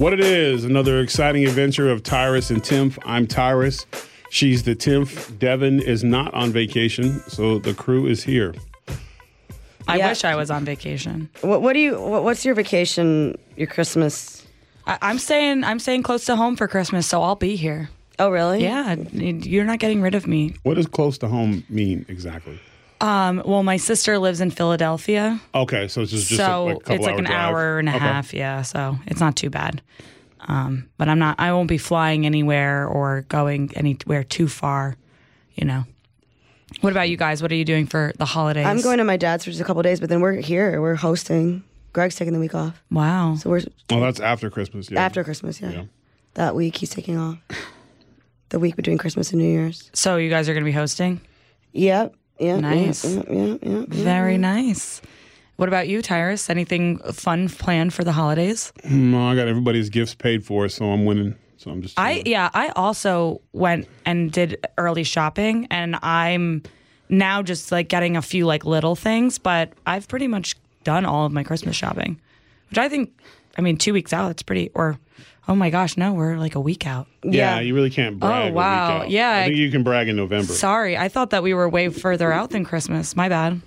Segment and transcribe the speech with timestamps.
[0.00, 2.98] What it is, another exciting adventure of Tyrus and Timpf.
[3.04, 3.84] I'm Tyrus.
[4.30, 5.38] She's the Timpf.
[5.38, 8.54] Devin is not on vacation, so the crew is here.
[9.86, 10.08] I Yeah.
[10.08, 11.28] wish I was on vacation.
[11.42, 12.00] What, what do you?
[12.00, 13.36] What, what's your vacation?
[13.58, 14.46] Your Christmas?
[14.86, 15.64] I, I'm staying.
[15.64, 17.90] I'm staying close to home for Christmas, so I'll be here.
[18.18, 18.62] Oh, really?
[18.62, 20.54] Yeah, you're not getting rid of me.
[20.62, 22.58] What does close to home mean exactly?
[23.00, 26.78] Um, well, my sister lives in Philadelphia, Okay, so it's just, just so a, like,
[26.84, 27.38] couple it's like hour an drive.
[27.38, 27.98] hour and a Okay.
[28.00, 28.34] half.
[28.34, 29.80] Yeah, so it's not too bad.
[30.48, 31.38] Um, but I'm not.
[31.38, 34.96] I won't be flying anywhere or going anywhere too far.
[35.54, 35.84] You know.
[36.82, 37.42] What about you guys?
[37.42, 38.64] What are you doing for the holidays?
[38.66, 40.80] I'm going to my dad's for just a couple days, but then we're here.
[40.80, 41.64] We're hosting.
[41.92, 43.34] Greg's taking the week off, Wow.
[43.34, 44.88] so we're Oh, that's after Christmas.
[44.90, 45.00] Yeah.
[45.04, 45.60] after Christmas.
[45.60, 45.70] Yeah.
[45.70, 45.82] Yeah.
[46.34, 47.38] that week he's taking off.
[48.50, 49.90] The week between Christmas and New Year's.
[49.92, 51.20] So you guys are going to be hosting.
[51.72, 52.14] Yep.
[52.40, 52.58] Yeah.
[52.58, 53.04] Nice.
[53.04, 53.22] Yeah.
[53.28, 53.44] Yeah.
[53.44, 53.84] yeah, yeah.
[53.88, 55.02] Very nice.
[55.56, 56.48] What about you, Tyrus?
[56.48, 58.72] Anything fun planned for the holidays?
[58.82, 61.36] No, I got everybody's gifts paid for, so I'm winning.
[61.58, 62.00] So I'm just.
[62.00, 66.62] I yeah, I also went and did early shopping and I'm
[67.10, 71.26] now just like getting a few like little things, but I've pretty much done all
[71.26, 72.18] of my Christmas shopping.
[72.70, 73.12] Which I think
[73.58, 74.98] I mean 2 weeks out that's pretty or
[75.50, 77.08] oh my gosh, no, we're like a week out.
[77.24, 77.60] yeah, Yeah.
[77.60, 78.42] you really can't brag.
[78.42, 78.90] a week Oh, wow.
[79.02, 79.10] out.
[79.10, 80.52] Yeah, I think I- you can brag in November.
[80.52, 83.16] Sorry, I thought that we were way further out than Christmas.
[83.16, 83.60] My bad.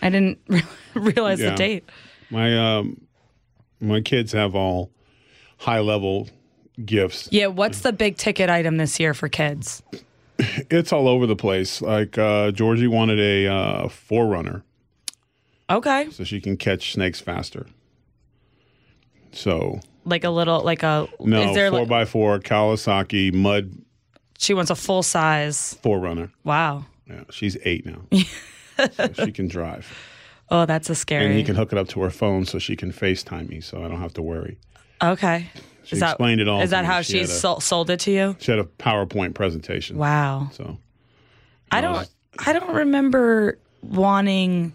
[0.00, 0.38] I didn't
[0.94, 1.50] realize Yeah.
[1.50, 1.90] the date.
[2.30, 3.00] My um,
[3.80, 4.90] my kids have all
[5.58, 6.28] high level
[6.84, 7.28] gifts.
[7.32, 9.82] Yeah, what's the big ticket item this year for kids?
[10.70, 11.80] It's all over the place.
[11.80, 14.64] Like uh, Georgie wanted a uh, forerunner
[15.70, 16.08] Okay.
[16.10, 17.66] so she can catch snakes faster.
[19.32, 23.72] So Like a little like a no is there four like, by four Kawasaki mud
[24.38, 25.74] she wants a full size.
[25.82, 26.30] forerunner.
[26.44, 26.84] Wow.
[27.08, 28.00] Yeah, she's eight now,
[28.92, 29.86] so she can drive,
[30.50, 31.26] Oh, that's a scary.
[31.26, 33.84] and he can hook it up to her phone so she can FaceTime me, so
[33.84, 34.58] I don't have to worry.
[35.02, 35.50] Okay.
[35.84, 38.10] She explained it all Is that how She she, had a- sol- sold it to
[38.10, 38.36] you?
[38.40, 39.98] She had a PowerPoint presentation.
[39.98, 40.48] Wow.
[40.52, 40.78] So
[41.70, 42.08] I don't.
[42.46, 44.74] I don't remember wanting.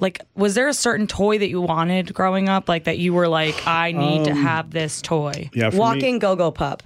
[0.00, 2.68] Like, was there a certain toy that you wanted growing up?
[2.68, 5.50] Like that you were like, I need Um, to have this toy.
[5.54, 6.82] yeah, for me- Walking go-go pup.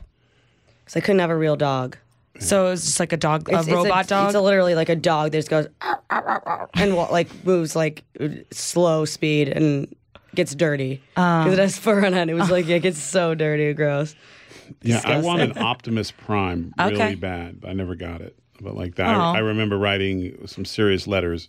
[0.85, 1.97] Because I couldn't have a real dog.
[2.39, 4.27] So it was just like a dog, a It's- it's robot dog.
[4.29, 7.09] It's a, literally like a dog that just goes "Arr, arr, arr, arr," and wa-
[7.11, 8.05] like moves like
[8.53, 9.89] slow speed and
[10.35, 12.29] gets dirty because it has fur on it.
[12.29, 14.15] It was like it gets so dirty and gross.
[14.83, 15.23] Yeah, I Disgusting.
[15.25, 17.15] wanted Optimus Prime really Okay.
[17.15, 17.61] bad.
[17.63, 18.37] but I never got it.
[18.61, 21.49] But like that, I, I remember writing some serious letters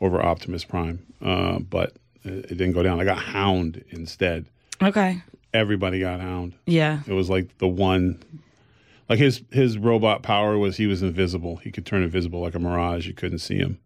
[0.00, 1.94] over Optimus Prime, uh, but
[2.24, 3.00] it, it didn't go down.
[3.00, 4.46] I got Hound instead.
[4.82, 5.22] okay.
[5.54, 6.54] Everybody got Hound.
[6.66, 7.00] Yeah.
[7.06, 8.22] It was like the one.
[9.08, 11.56] Like his his robot power was he was invisible.
[11.56, 13.06] He could turn invisible like a mirage.
[13.06, 13.78] You couldn't see him.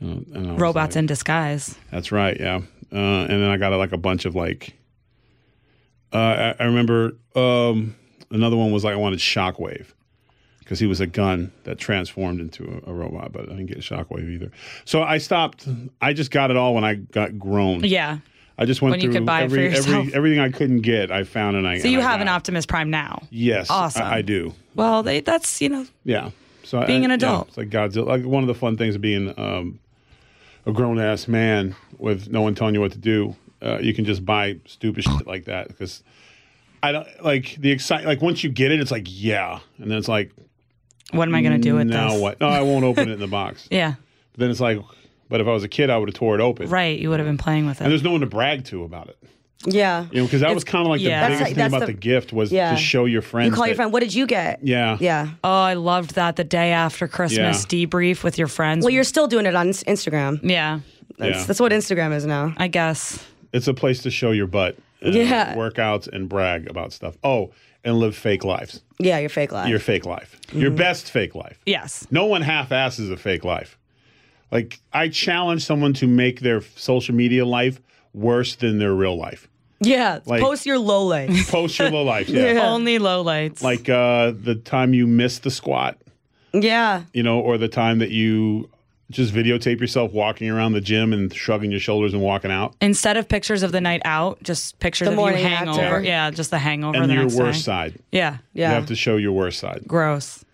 [0.00, 1.76] Uh, and I was Robots like- in disguise.
[1.90, 2.60] that's right, yeah.
[2.92, 4.74] Uh, and then I got like a bunch of like.
[6.12, 7.94] Uh, I, I remember um,
[8.30, 9.92] another one was like I wanted Shockwave
[10.60, 13.78] because he was a gun that transformed into a, a robot, but I didn't get
[13.78, 14.50] a Shockwave either.
[14.84, 15.66] So I stopped.
[16.00, 17.82] I just got it all when I got grown.
[17.84, 18.18] Yeah.
[18.56, 20.82] I just went When you through could buy it for every, every everything I couldn't
[20.82, 21.10] get.
[21.10, 21.78] I found and I.
[21.78, 22.28] So you I have an.
[22.28, 23.22] Optimus Prime now.
[23.30, 24.02] Yes, Awesome.
[24.02, 24.52] I, I do.
[24.74, 25.86] Well, they, that's you know.
[26.04, 26.30] Yeah.
[26.62, 27.48] So Being I- an yeah, adult.
[27.48, 28.06] it's like Godzilla.
[28.06, 29.80] Like one of the fun things of being um,
[30.66, 33.34] a grown ass man with no one telling you what to do.
[33.62, 36.02] Uh, you can just buy stupid shit like that because
[36.82, 38.04] I don't like the excite.
[38.04, 40.32] Like once you get it, it's like yeah, and then it's like
[41.12, 42.20] What am I going to do with now this?
[42.20, 42.40] what?
[42.40, 43.66] No, I won't open it in the box.
[43.70, 43.94] Yeah.
[44.32, 44.78] But then it's like,
[45.28, 46.68] but if I was a kid, I would have tore it open.
[46.68, 46.98] Right.
[46.98, 47.84] You would have been playing with it.
[47.84, 49.16] And there's no one to brag to about it.
[49.66, 50.06] Yeah.
[50.10, 51.20] You know, because that It's- was kind of like yeah.
[51.20, 52.70] the biggest like- thing that's about the- the, gift was Yeah.
[52.70, 53.50] to show your friends.
[53.50, 53.92] You call your that- friend.
[53.92, 54.60] What did you get?
[54.62, 54.96] Yeah.
[55.00, 55.28] Yeah.
[55.44, 58.84] Oh, I loved that the day after Christmas debrief with your friends.
[58.84, 60.40] Well, you're still doing it on Ins- Instagram.
[60.42, 60.80] yeah.
[61.18, 61.44] That's, Yeah.
[61.44, 62.54] that's what Instagram is now.
[62.56, 63.22] I guess.
[63.52, 64.78] It's a place to show your butt.
[65.02, 65.54] and Yeah.
[65.54, 67.16] Workouts and brag about stuff.
[67.24, 67.50] Oh,
[67.84, 68.82] and live fake lives.
[68.98, 69.68] Yeah, your fake life.
[69.68, 70.38] Your fake life.
[70.48, 70.60] Mm-hmm.
[70.60, 71.60] Your best fake life.
[71.66, 72.06] Yes.
[72.10, 73.78] No one half asses a fake life.
[74.50, 77.80] Like, I challenge someone to make their social media life
[78.12, 79.48] worse than their real life.
[79.80, 80.18] yeah.
[80.26, 81.50] Like- post your low lights.
[81.50, 82.28] Post your low life.
[82.28, 82.60] Yeah.
[82.68, 83.62] Only low lights.
[83.62, 85.96] Like uh, the time you missed the squat,
[86.52, 87.04] yeah.
[87.14, 88.68] you know, or the time that you
[89.10, 92.74] Just videotape yourself walking around the gym and shrugging your shoulders and walking out.
[92.80, 95.80] Instead of pictures of the night out, just pictures The of you morning hangover.
[95.82, 96.02] after.
[96.02, 96.96] Yeah, just the hangover.
[96.96, 97.62] And the your next worst day.
[97.64, 97.94] side.
[98.12, 98.38] Yeah.
[98.54, 98.68] Yeah.
[98.68, 99.82] You have to show your worst side.
[99.86, 100.44] Gross.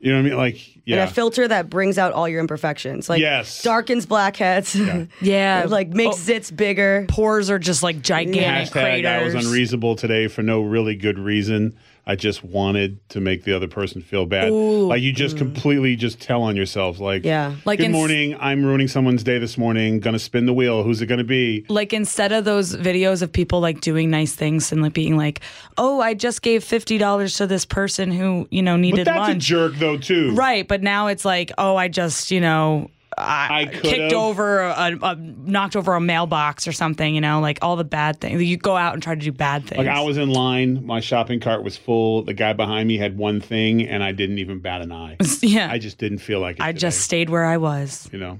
[0.00, 0.38] You know what I mean?
[0.38, 1.02] Like, yeah.
[1.02, 3.08] And a filter that brings out all your imperfections.
[3.10, 3.62] Like Yes.
[3.62, 4.74] darkens blackheads.
[5.20, 5.66] Yeah.
[5.68, 7.04] like makes Oh, zits bigger.
[7.08, 9.46] pores are just like gigantic Hashtag I was craters.
[9.46, 11.76] unreasonable today for no really good reason.
[12.06, 14.50] I just wanted to make the other person feel bad.
[14.52, 15.38] Like you just mm.
[15.38, 16.98] completely just tell on yourself.
[16.98, 17.56] Like, Yeah.
[17.64, 18.36] Like good morning.
[18.40, 20.00] I'm ruining someone's day this morning.
[20.00, 20.82] Gonna spin the wheel.
[20.82, 21.64] Who's it gonna be?
[21.68, 25.40] like instead of those videos of people like doing nice things and like being like,
[25.76, 29.04] "Oh, I just gave fifty dollars to this person who you know needed.
[29.04, 30.34] But that's lunch." a jerk though too.
[30.34, 34.98] Right, but now it's like, oh, I just, you know, I, I kicked over, a,
[35.02, 38.42] a, knocked over a mailbox or something, you know, like all the bad things.
[38.42, 39.78] You go out and try to do bad things.
[39.78, 42.22] Like I was in line, my shopping cart was full.
[42.22, 45.16] The guy behind me had one thing, and I didn't even bat an eye.
[45.42, 45.70] yeah.
[45.70, 46.62] I just didn't feel like it.
[46.62, 48.08] I today, just stayed where I was.
[48.12, 48.38] you know,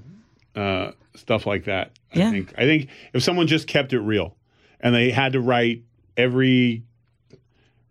[0.55, 1.91] uh, stuff like that.
[2.13, 2.27] Yeah.
[2.27, 4.35] I think I think if someone just kept it real,
[4.79, 5.83] and they had to write
[6.17, 6.83] every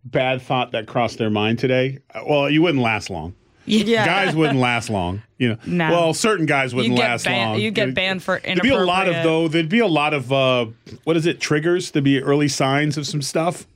[0.04, 3.34] bad thought that crossed their mind today, uh, well, you wouldn't last long.
[3.70, 4.04] Yeah.
[4.24, 5.58] Guys wouldn't last long, you know.
[5.66, 5.90] No.
[5.90, 7.60] Well, certain guys wouldn't get last ban- long.
[7.60, 9.48] you'd get banned for There'd be a lot of though.
[9.48, 10.66] There'd be a lot of uh,
[11.04, 11.40] what is it?
[11.40, 11.90] Triggers.
[11.92, 13.66] There'd be early signs of some stuff.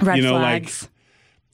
[0.00, 0.88] Red you know, like- flags.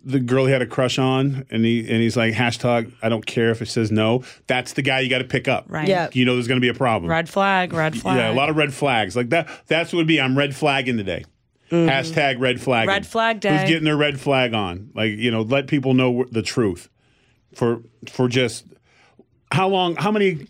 [0.04, 3.26] the girl he had a crush on, and he and he's like hashtag I don't
[3.26, 4.22] care if it says no.
[4.46, 5.64] That's the guy you got to pick up.
[5.68, 5.88] right.
[5.88, 6.08] Yeah.
[6.12, 7.10] You know, there's going to be a problem.
[7.10, 8.16] Red flag, red flag.
[8.16, 9.48] Yeah, a lot of red flags like that.
[9.66, 10.20] That's what would be.
[10.20, 11.24] I'm red flagging today.
[11.70, 12.88] Hashtag red flag.
[12.88, 13.50] Red flag day.
[13.58, 14.90] Who's getting their red flag on?
[14.94, 16.88] Like you know, let people know the truth.
[17.54, 18.64] For for just
[19.50, 19.96] how long?
[19.96, 20.46] How many?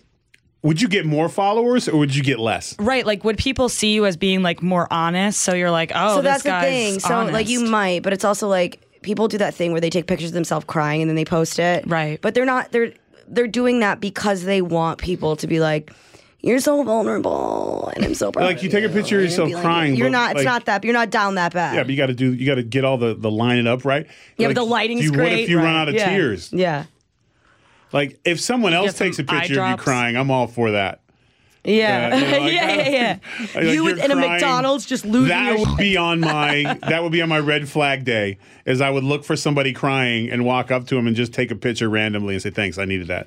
[0.62, 2.74] Would you get more followers or would you get less?
[2.80, 5.40] Right, like would people see you as being like more honest?
[5.40, 6.98] So you're like, oh, so this that's the thing.
[6.98, 10.06] So like you might, but it's also like people do that thing where they take
[10.06, 11.86] pictures of themselves crying and then they post it.
[11.86, 12.20] Right.
[12.20, 12.92] But they're not they're
[13.28, 15.92] they're doing that because they want people to be like,
[16.40, 18.44] You're so vulnerable and I'm so proud.
[18.44, 20.64] Like, you take a picture of yourself be like, crying, You're not it's like- not
[20.66, 21.74] that you're not down that bad.
[21.74, 22.32] Yeah, but you got to do.
[22.32, 24.06] You got to get all the the line it up right.
[24.36, 26.08] Yeah, Like, but the lighting's you, What if you run out of Yeah.
[26.10, 26.52] tears?
[26.52, 26.84] Yeah.
[27.92, 31.00] Like if someone else takes a picture of you crying, I'm all for that.
[31.64, 32.08] Yeah.
[32.08, 33.18] Yeah, you know, like, yeah, yeah, yeah.
[33.54, 34.16] Like, you with, in a.
[34.16, 35.78] McDonald's just losing That your would shit.
[35.78, 38.38] be on my that would be on my red flag day.
[38.64, 41.50] Is I would look for somebody crying and walk up to them and just take
[41.50, 43.26] a picture randomly and say thanks, I needed that.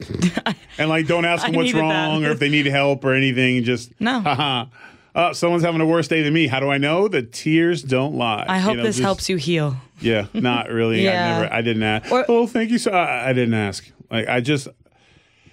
[0.78, 2.06] and like don't ask I them what's needed that.
[2.08, 3.62] wrong or if they need help or anything.
[3.64, 4.20] Just No.
[4.20, 4.66] haha.
[5.16, 5.28] Oh, uh-huh.
[5.30, 6.48] uh, someone's having a worse day than me.
[6.48, 7.06] How do I know?
[7.06, 8.44] The tears don't lie.
[8.48, 9.76] I hope You know, this just- helps you heal.
[10.00, 11.04] Yeah, not really.
[11.04, 11.10] Yeah.
[11.12, 11.54] I never.
[11.54, 12.10] I didn't ask.
[12.10, 12.78] Or- oh, thank you.
[12.78, 13.88] So I, I didn't ask.
[14.10, 14.66] Like I just.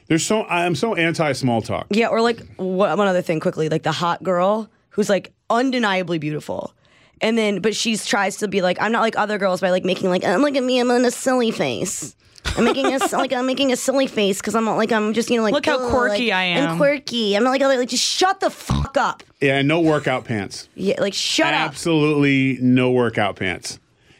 [0.07, 1.85] There's so I'm so anti small talk.
[1.91, 6.17] Yeah, or like what, one other thing quickly, like the hot girl who's like undeniably
[6.17, 6.73] beautiful.
[7.21, 9.85] And then, but she tries to be like, I'm not like other girls by like
[9.85, 12.15] making like, oh, look at me, I'm in a silly face.
[12.57, 15.29] I'm making a like I'm making a silly face because I'm not like I'm just
[15.29, 16.71] you know like Look how oh, quirky like, I am.
[16.71, 17.35] I'm quirky.
[17.35, 19.23] I'm not like other like just shut the fuck up.
[19.41, 20.67] Yeah, and no workout pants.
[20.75, 21.69] Yeah, like shut up.
[21.69, 23.79] Absolutely no workout pants.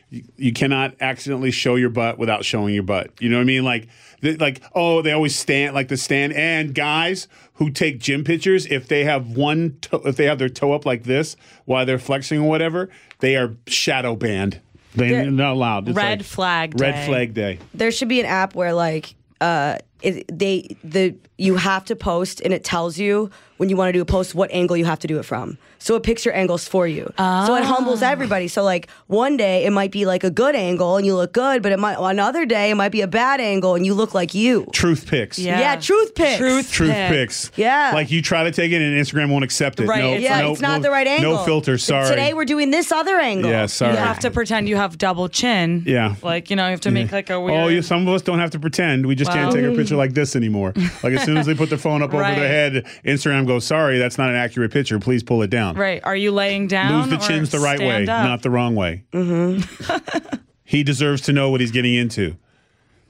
[0.09, 3.11] You, you cannot accidentally show your butt without showing your butt.
[3.19, 3.63] You know what I mean?
[3.63, 3.87] Like,
[4.21, 6.33] th- like oh, they always stand like the stand.
[6.33, 10.49] And guys who take gym pictures, if they have one, toe, if they have their
[10.49, 11.35] toe up like this
[11.65, 12.89] while they're flexing or whatever,
[13.19, 14.61] they are shadow banned.
[14.95, 15.29] They're Yeah.
[15.29, 15.87] not allowed.
[15.87, 17.05] It's Red like flag Red day.
[17.05, 17.59] flag day.
[17.73, 22.41] There should be an app where like uh it, they the you have to post
[22.41, 24.99] and it tells you when you want to do a post what angle you have
[24.99, 25.57] to do it from.
[25.79, 27.05] So it picks your angles for you.
[27.05, 27.55] So Ah.
[27.57, 28.47] it humbles everybody.
[28.47, 31.63] So like one day it might be like a good angle and you look good,
[31.63, 34.35] but it might another day it might be a bad angle and you look like
[34.35, 34.67] you.
[34.71, 35.59] Truth picks Yeah.
[35.59, 37.09] Yeah, truth picks Truth, Truth pic.
[37.09, 37.51] pics.
[37.55, 37.91] Yeah.
[37.95, 39.87] Like you try to take it and Instagram won't accept it.
[39.87, 41.33] Right, No, it's Yeah, like- no, it's not no- the right angle.
[41.37, 41.77] No filter.
[41.79, 42.07] Sorry.
[42.09, 43.49] Today we're doing this other angle.
[43.49, 43.93] Yeah, sorry.
[43.93, 45.83] You have to pretend you have double chin.
[45.87, 46.15] Yeah.
[46.21, 47.59] Like, you know, you have to make like a weird.
[47.59, 49.05] Oh, yeah, some of us don't have to pretend.
[49.07, 50.73] We just can't take a picture like this anymore.
[51.03, 53.97] Like as soon as they put their phone up over their head, Instagram goes, "Sorry,
[53.97, 54.99] that's not an accurate picture.
[54.99, 56.01] Please pull it down." Right.
[56.03, 57.01] Are you laying down?
[57.01, 58.07] Lose the or chins the right way, up?
[58.07, 59.05] not the wrong way.
[59.13, 60.35] Mm-hmm.
[60.63, 62.35] he deserves to know what he's getting into.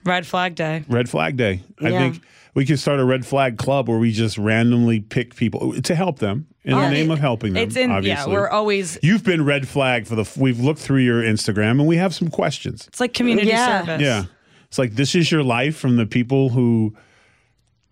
[0.03, 0.83] Red flag day.
[0.88, 1.61] Red flag day.
[1.79, 2.21] I think
[2.55, 6.17] we could start a red flag club where we just randomly pick people to help
[6.19, 7.63] them in the name it- of helping them.
[7.67, 8.31] It's in, obviously.
[8.31, 10.29] yeah, we're always, You've been red flag for the.
[10.38, 12.88] We've looked through your Instagram and we have some questions.
[12.88, 13.79] it's like community Yeah.
[13.85, 14.01] service.
[14.01, 14.23] Yeah.
[14.72, 16.96] It's like this is your life from the people who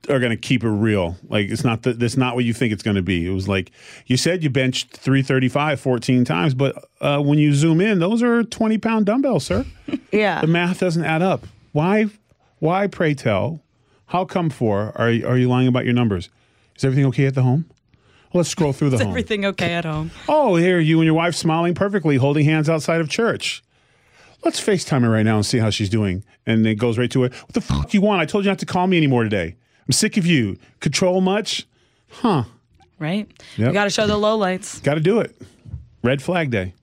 [0.10, 1.18] are going to keep it real.
[1.28, 3.28] Like it's not that that's not what you think it's going to be.
[3.28, 3.72] It was like
[4.06, 8.44] you said you benched 335 14 times, but uh, when you zoom in, those are
[8.44, 9.66] 20 pound dumbbells, sir.
[10.14, 10.40] Yeah.
[10.40, 11.46] the math doesn't add up.
[11.74, 12.06] Why?
[12.60, 13.62] Why, pray tell?
[14.08, 14.94] How come for?
[14.96, 16.30] Are, you- are you lying about your numbers?
[16.78, 17.66] Is everything okay at the home?
[18.32, 19.10] Well, let's scroll through the Is home.
[19.10, 20.12] everything okay at home?
[20.30, 23.62] Oh, here, you and your wife smiling perfectly, holding hands outside of church.
[24.43, 26.24] Let's FaceTime her right now and see how she's doing.
[26.46, 27.34] And it goes right to it.
[27.34, 28.22] What the fuck you want?
[28.22, 29.55] I told you not to call me anymore today.
[29.86, 30.58] I'm sick of you.
[30.79, 31.67] Control much?
[32.10, 32.43] Huh.
[33.00, 33.29] Right?
[33.58, 33.67] Yep.
[33.67, 34.81] You got to show the lowlights.
[34.84, 35.36] Got to do it.
[36.03, 36.74] Red flag day.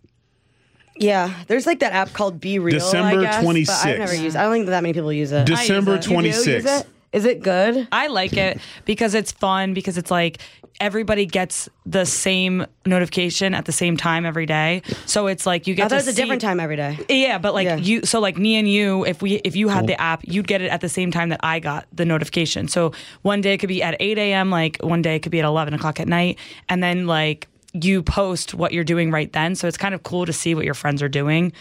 [0.98, 2.70] Yeah, there's like that app called BeReal.
[2.70, 3.84] December I guess, 26th.
[3.84, 4.36] I've never used.
[4.36, 4.38] It.
[4.38, 5.46] I don't think that many people use it.
[5.46, 6.06] December it.
[6.06, 6.86] You do use 26th.
[7.12, 7.16] It?
[7.16, 7.88] Is it good?
[7.92, 10.38] I like it because it's fun because it's like
[10.78, 14.82] everybody gets the same notification at the same time every day.
[15.06, 16.76] So it's like you get I thought to it was a see- different time every
[16.76, 16.98] day.
[17.08, 17.76] Yeah, but like Yeah.
[17.76, 20.60] you, so like me and you, if we if you had the app, you'd get
[20.60, 22.68] it at the same time that I got the notification.
[22.68, 25.38] So one day it could be at eight a.m., like one day it could be
[25.38, 29.54] at eleven o'clock at night, and then like you post what you're doing right then.
[29.54, 31.52] So it's kind of cool to see what your friends are doing.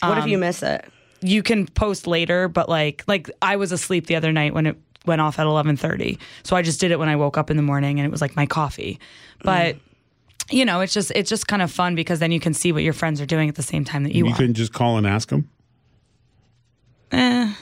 [0.00, 0.84] What Um, if you miss it?
[1.20, 4.76] You can post later, but like like I was asleep the other night when it
[5.06, 6.18] went off at eleven thirty.
[6.42, 8.20] So I just did it when I woke up in the morning, and it was
[8.20, 8.98] like my coffee.
[9.42, 9.76] But
[10.50, 12.82] you know, it's just it's just kind of fun because then you can see what
[12.82, 14.30] your friends are doing at the same time that you, want.
[14.30, 14.38] You are.
[14.38, 15.48] couldn't just call and ask them?
[17.12, 17.52] Eh.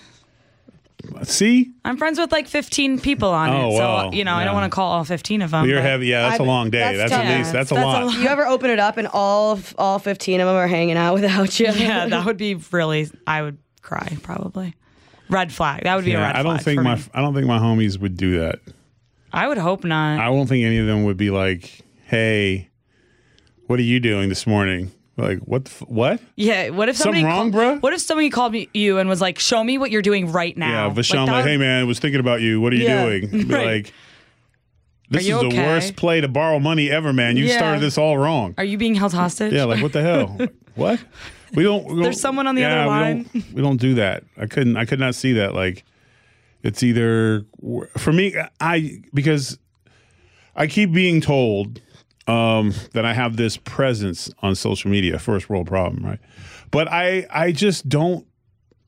[1.22, 1.72] See?
[1.84, 4.10] I'm friends with like 15 people on Oh, it, so wow.
[4.12, 5.66] you know I don't want to call all 15 of them.
[5.68, 6.06] You're heavy.
[6.06, 6.78] Yeah, that's a I- long day.
[6.78, 7.24] that's That's, tough.
[7.24, 8.04] at least, that's a That's a lot.
[8.06, 8.14] lot.
[8.20, 11.58] You ever open it up and all all 15 of them are hanging out without
[11.58, 11.66] you?
[11.74, 13.08] Yeah, that would be really.
[13.26, 14.74] I would cry probably.
[15.30, 15.84] Red flag.
[15.84, 17.02] That would be a Yeah, red I don't flag think for my me.
[17.14, 18.58] I don't think my homies would do that.
[19.32, 20.18] I would hope not.
[20.20, 22.68] I don't think any of them would be like, "Hey,
[23.66, 25.66] what are you doing this morning?" Like, what?
[25.66, 26.20] The f- what?
[26.36, 26.70] yeah.
[26.70, 27.82] What if Something somebody wrong, call- bruh?
[27.82, 30.56] What if somebody called me you and was like, "Show me what you're doing right
[30.56, 32.60] now." Yeah, Vashon, like, that "Hey would- man, was thinking about you.
[32.60, 33.04] What are you Yeah.
[33.04, 33.66] doing?" Be Right.
[33.66, 33.92] like,
[35.10, 35.66] "This you is the okay?
[35.66, 37.36] worst play to borrow money ever, man.
[37.36, 37.56] You Yeah.
[37.58, 39.52] started this all wrong." Are you being held hostage?
[39.52, 40.38] Yeah, like what the hell?
[40.74, 40.98] what?
[41.54, 41.84] We don't.
[41.84, 43.22] We don't There's someone on the yeah, other we line.
[43.32, 44.24] don't- We don't, do that.
[44.36, 44.76] I couldn't.
[44.76, 45.54] I could not see that.
[45.54, 45.84] Like,
[46.62, 47.44] it's either
[47.98, 48.34] for me.
[48.60, 49.58] I because
[50.54, 51.80] I keep being told
[52.26, 55.18] um, that I have this presence on social media.
[55.18, 56.20] First world problem, right?
[56.70, 58.26] But I I just don't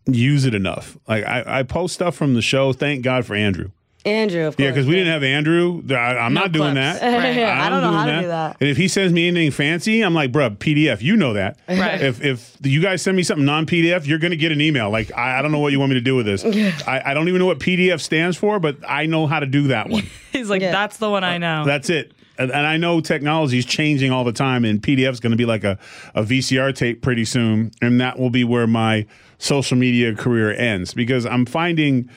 [0.07, 0.97] use it enough.
[1.09, 2.73] Like I, I post stuff from the show.
[2.73, 3.71] Thank God for Andrew.
[4.05, 4.65] Andrew, of course.
[4.65, 5.83] Yeah, because we didn't have Andrew.
[5.91, 7.01] I, I'm No not doing clips.
[7.01, 7.17] that.
[7.17, 7.39] Right.
[7.45, 8.57] I don't know I'm how doing to do that.
[8.61, 11.01] And if he sends me anything fancy, I'm like, bruh, PDF.
[11.03, 11.59] You know that.
[11.69, 12.01] Right.
[12.03, 14.91] If if you guys send me something non PDF, you're gonna get an email.
[14.91, 16.45] Like I, I don't know what you want me to do with this.
[16.87, 19.69] I, I don't even know what PDF stands for, but I know how to do
[19.69, 20.05] that one.
[20.33, 20.73] He's like, Yeah.
[20.73, 22.13] "That's the one I uh, know." That's it.
[22.39, 25.37] And, and I know technology is changing all the time, and PDF is going to
[25.37, 25.79] be like a,
[26.15, 29.07] a VCR tape pretty soon, and that will be where my
[29.39, 32.09] social media career ends because I'm finding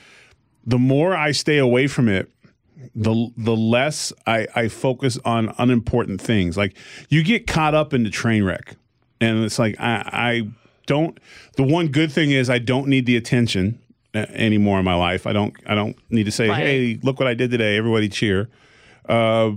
[0.65, 2.29] the more I stay away from it,
[2.95, 6.57] the the less I, I focus on unimportant things.
[6.57, 6.77] Like
[7.10, 8.75] you get caught up in the train wreck,
[9.22, 10.48] and it's like I, I
[10.86, 11.19] don't.
[11.55, 13.79] The one good thing is I don't need the attention
[14.13, 15.25] uh, anymore in my life.
[15.25, 16.57] I don't I don't need to say, Right.
[16.57, 17.77] hey, look what I did today.
[17.77, 18.50] Everybody cheer.
[19.07, 19.51] Uh,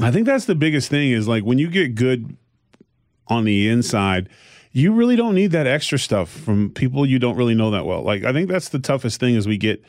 [0.00, 2.36] I think that's the biggest thing is like when you get good
[3.28, 4.28] on the inside,
[4.72, 8.02] you really don't need that extra stuff from people you don't really know that well.
[8.02, 9.82] Like I think that's the toughest thing is we get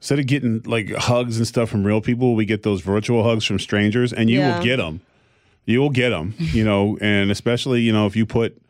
[0.00, 3.44] instead of getting like hugs and stuff from real people, we get those virtual hugs
[3.44, 4.56] from strangers, and you Yeah.
[4.56, 5.00] will get them.
[5.66, 8.60] You will get them, you know, and especially you know if you put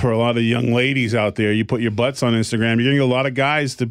[0.00, 2.84] for a lot of young ladies out there, you put your butts on Instagram, you're
[2.86, 3.90] gonna get a lot of guys to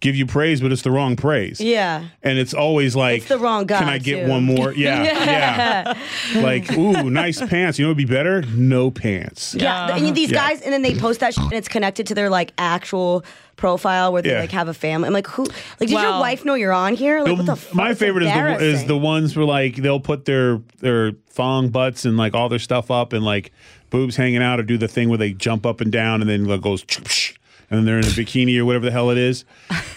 [0.00, 1.60] give you praise, but it's the wrong praise.
[1.60, 2.06] Yeah.
[2.22, 4.30] And it's always like, It's the wrong guy, Can I get too.
[4.30, 4.72] one more?
[4.76, 6.40] Yeah, yeah.
[6.42, 7.78] like, ooh, nice pants.
[7.78, 8.42] You know, what'd be better?
[8.42, 9.54] No pants.
[9.54, 10.48] Yeah, th- and these Yeah.
[10.48, 13.24] guys, and then they post that shit, and it's connected to their like actual
[13.56, 14.40] profile where they Yeah.
[14.40, 15.06] like have a family.
[15.06, 15.44] I'm like, who?
[15.44, 17.22] Like, did your wife know you're on here?
[17.22, 17.74] Like, what the fuck?
[17.74, 22.04] My favorite is the, is the ones where like they'll put their their thong butts
[22.04, 23.52] and like all their stuff up and like
[23.88, 26.48] boobs hanging out or do the thing where they jump up and down and then
[26.50, 26.82] it goes
[27.70, 29.44] and then they're in a bikini or whatever the hell it is.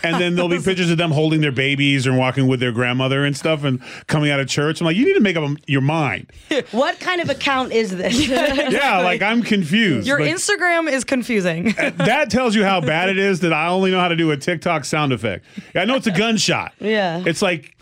[0.03, 3.25] And then there'll be pictures of them holding their babies or walking with their grandmother
[3.25, 4.81] and stuff and coming out of church.
[4.81, 6.31] I'm like, you need to make up your mind.
[6.71, 8.27] What kind of account is this?
[8.27, 10.07] Yeah, like I'm confused.
[10.07, 11.73] Your Like, Instagram is confusing.
[11.97, 14.38] that tells you how bad it is that I only know how to do a
[14.38, 15.45] TikTok sound effect.
[15.75, 16.73] I know it's a gunshot.
[16.79, 17.23] Yeah.
[17.25, 17.75] It's like,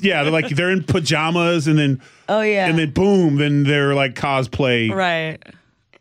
[0.00, 2.66] yeah, they're like they're in pajamas and then, Oh, yeah.
[2.66, 5.42] and then boom, then they're like cosplay right.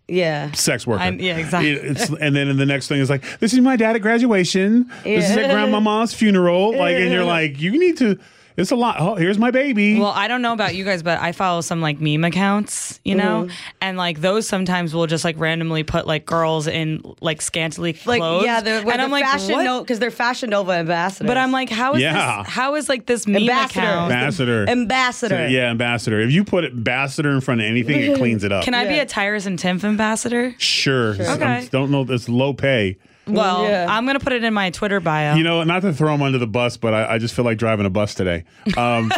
[0.07, 0.51] Yeah.
[0.51, 1.03] sex worker.
[1.03, 1.71] I- yeah, exactly.
[1.71, 4.91] It's, and then the next thing is like, this is my dad at graduation.
[5.03, 6.77] This is at grandmama's funeral.
[6.77, 8.17] Like, and you're like, you need to.
[8.57, 8.95] It's a lot.
[8.99, 9.99] Oh, here's my baby.
[9.99, 13.13] Well, I don't know about you guys, but I follow some like meme accounts, you
[13.13, 13.53] know, Mm-hmm.
[13.81, 18.19] and like those sometimes will just like randomly put like girls in like scantily Like,
[18.19, 18.45] clothes.
[18.45, 19.63] yeah, they're, and I'm like, fashion what?
[19.63, 21.27] note because they're Fashion Nova ambassadors.
[21.27, 22.41] But I'm like, how is Yeah.
[22.43, 22.51] this?
[22.51, 23.79] How is like this meme Ambassador.
[23.81, 24.11] account?
[24.11, 24.65] ambassador.
[24.67, 25.47] ambassador.
[25.49, 26.19] yeah, ambassador.
[26.19, 28.63] If you put ambassador in front of anything, it cleans it up.
[28.63, 30.55] Can I be a Tyrus and Tiff ambassador?
[30.57, 31.13] Sure.
[31.19, 31.67] I Okay.
[31.71, 32.05] don't know.
[32.09, 32.97] It's low pay.
[33.27, 33.86] Well, Yeah.
[33.89, 35.36] I'm gonna put it in my Twitter bio.
[35.36, 37.57] You know, not to throw him under the bus, but I, I just feel like
[37.57, 38.43] driving a bus today.
[38.77, 39.12] Um,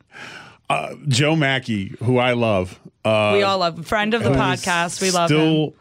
[0.70, 5.00] uh, Joe Mackey, who I love, uh, we all love friend of the podcast.
[5.00, 5.36] We love him.
[5.38, 5.74] Still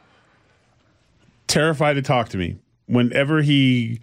[1.48, 2.58] terrified to talk to me.
[2.88, 4.00] Whenever he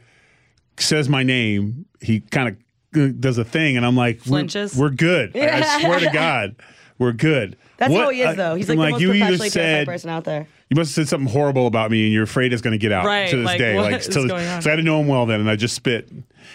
[0.78, 2.48] says my name, he kind
[2.94, 4.46] of does a thing, and I'm like, we're-
[4.76, 5.34] We're, good.
[5.34, 6.56] Like, I swear to God,
[6.98, 7.56] we're good.
[7.76, 8.54] That's What- how he is, though.
[8.54, 10.46] He's I'm like, the most you either professionally terrified said person out there.
[10.70, 12.90] You must have said something horrible about me, and you're afraid it's going to get
[12.92, 13.78] out Right, to this like, day.
[13.78, 16.10] like, to this- so I didn't know him well then, and I just spit.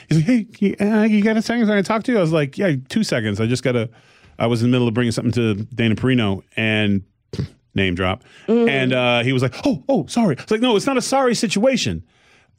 [0.07, 1.69] He's like, "Hey, you, uh, you got a second?
[1.69, 3.39] I Can talk to you?" I was like, "Yeah, two seconds.
[3.39, 3.89] I just got to."
[4.37, 7.03] I was in the middle of bringing something to Dana Perino, and
[7.75, 10.97] name drop, and uh, he was like, "Oh, oh, sorry." It's like, "No, it's not
[10.97, 12.03] a sorry situation."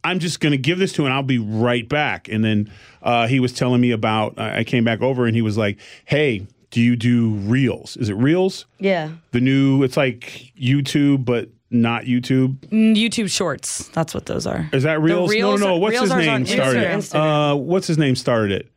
[0.02, 2.26] I'm just going to give this to him and I'll be right back.
[2.30, 5.58] And then uh, he was telling me about, I came back over and he was
[5.58, 7.96] like, hey, do you do Reels?
[7.96, 8.66] Is it Reels?
[8.78, 9.10] Yeah.
[9.32, 12.56] The new, it's like YouTube, but not YouTube.
[12.68, 13.88] Mm, YouTube Shorts.
[13.88, 14.68] That's what those are.
[14.72, 15.30] Is that Reels?
[15.30, 16.84] Reels no, no, are- What's Reels his name started?
[16.86, 16.98] Instagram.
[16.98, 17.14] it?
[17.14, 18.70] Uh, what's his name started it?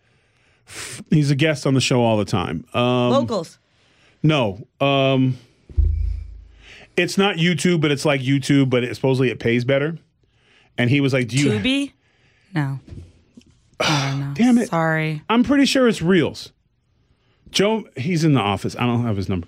[1.09, 2.65] He's a guest on the show all the time.
[2.73, 3.59] Um, Locals.
[4.23, 4.65] no.
[4.79, 5.37] Um,
[6.95, 9.97] it's not YouTube, but it's like YouTube, but it, supposedly it pays better.
[10.77, 11.51] And he was like, do you.
[11.51, 11.91] Tubi?
[12.55, 12.79] No.
[13.79, 14.33] I don't.
[14.35, 14.69] Damn it.
[14.69, 15.23] Sorry.
[15.27, 16.51] I'm pretty sure it's Reels.
[17.53, 18.75] Joe, he's in the office.
[18.75, 19.47] I don't have his number.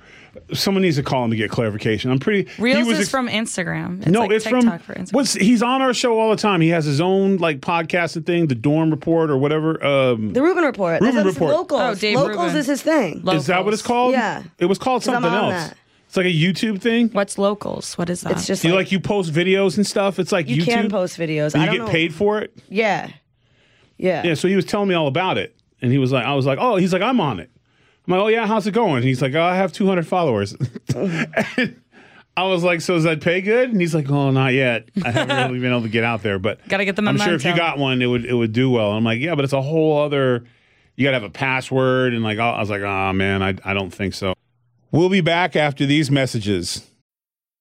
[0.53, 2.11] Someone needs to call him to get clarification.
[2.11, 2.49] I'm pretty.
[2.57, 3.99] he Reels was is ex- from Instagram.
[3.99, 5.13] It's no, like it's TikTok from for Instagram.
[5.13, 6.61] what's he's on our show all the time.
[6.61, 9.83] He has his own like podcasting thing, the Dorm Report or whatever.
[9.83, 11.01] Um, The Rubin Report.
[11.01, 11.53] Rubin That's Report.
[11.53, 11.81] Locals.
[11.81, 12.57] Oh, Dave Locals Rubin.
[12.57, 13.27] is his thing.
[13.29, 14.11] is that what it's called?
[14.11, 14.43] Yeah.
[14.59, 15.53] it was called something else.
[15.53, 15.77] that.
[16.07, 17.09] It's like a YouTube thing.
[17.09, 17.97] What's locals?
[17.97, 18.33] What is that?
[18.33, 20.19] It's just Do you like, like you post videos and stuff?
[20.19, 20.65] It's like you YouTube.
[20.65, 21.53] can post videos.
[21.55, 21.91] and I you don't get know.
[21.91, 22.55] paid for it.
[22.69, 23.09] Yeah.
[23.97, 24.23] Yeah.
[24.25, 26.45] Yeah, so he was telling me all about it, and he was like, I was
[26.45, 27.49] like, oh, he's like, I'm on it.
[28.07, 28.97] I'm like, oh yeah, how's it going?
[28.97, 30.55] And he's like, oh, I have 200 followers.
[30.95, 31.81] and
[32.37, 33.69] I was like, so does that pay good?
[33.69, 34.89] And he's like, oh, not yet.
[35.03, 37.33] I haven't really been able to get out there, but Gotta get the I'm sure
[37.33, 38.91] if you got one, it would it would do well.
[38.91, 40.45] I'm like, yeah, but it's a whole other.
[40.97, 43.73] You got to have a password, and like, I was like, oh man, I I
[43.73, 44.33] don't think so.
[44.91, 46.89] We'll be back after these messages.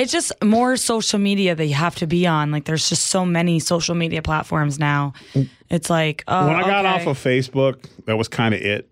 [0.00, 2.50] It's just more social media that you have to be on.
[2.50, 5.12] Like there's just so many social media platforms now.
[5.68, 7.02] It's like oh, when I got okay.
[7.02, 8.88] off of Facebook, that was kind of it.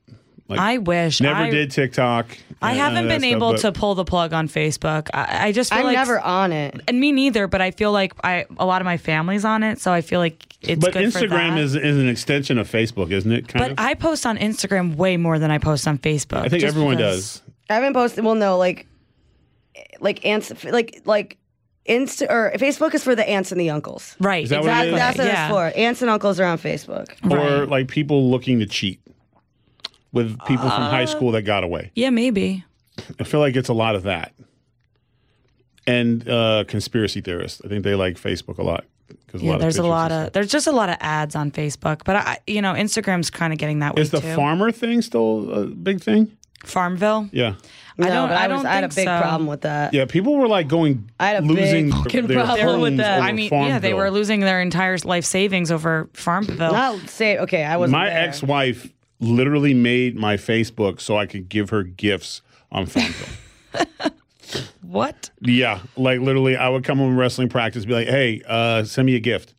[0.49, 2.27] Like, I wish never I, did TikTok.
[2.63, 5.09] I haven't been stuff, able but- to pull the plug on Facebook.
[5.13, 6.81] I, I just feel I'm like never on it.
[6.89, 7.47] and me neither.
[7.47, 10.21] But I feel like I a lot of my family's on it, so I feel
[10.21, 11.59] like it's But good for Instagram that.
[11.59, 13.49] is is an extension of Facebook, isn't it?
[13.49, 13.79] Kind But of.
[13.79, 16.45] I post on Instagram way more than I post on Facebook.
[16.45, 17.43] I think everyone because- does.
[17.71, 18.25] I haven't posted.
[18.25, 18.87] Well, no, like,
[20.01, 21.39] like ants, like like
[21.89, 24.15] Insta or Facebook is for the aunts and the uncles.
[24.21, 24.45] Right.
[24.45, 24.93] Is that what it exactly.
[24.93, 24.99] is?
[24.99, 25.47] That's what yeah.
[25.47, 25.79] it's for.
[25.81, 27.07] Aunts and uncles are on Facebook.
[27.31, 27.69] Or Right.
[27.69, 29.01] like people looking to cheat
[30.13, 31.91] with people from Uh, high school that got away.
[31.95, 32.65] Yeah, maybe.
[33.19, 34.35] I feel like it's a lot of that.
[35.87, 37.63] And uh, conspiracy theorists.
[37.65, 38.85] I think they like Facebook a lot.
[39.29, 41.35] 'cause Yeah, of there's a pictures lot and of there's just a lot of ads
[41.35, 44.35] on Facebook, but I, you know, Instagram's kind of getting that way Is the too.
[44.35, 46.31] farmer thing still a big thing?
[46.65, 47.29] Farmville.
[47.33, 47.55] Yeah.
[47.99, 48.29] No, I don't.
[48.29, 49.19] but I, don't I had a big so.
[49.19, 49.93] problem with that.
[49.93, 53.23] Yeah, people were like going I had a losing big their problem with that.
[53.23, 56.73] I mean, yeah, they were losing their entire life savings over Farmville.
[56.73, 57.65] Not say okay.
[57.65, 62.87] I was My ex-wife literally made my Facebook so I could give her gifts on
[62.87, 64.13] Farmville.
[64.83, 65.31] what?
[65.41, 69.07] yeah, like literally, I would come home from wrestling practice, be like, "Hey, uh, send
[69.07, 69.55] me a gift,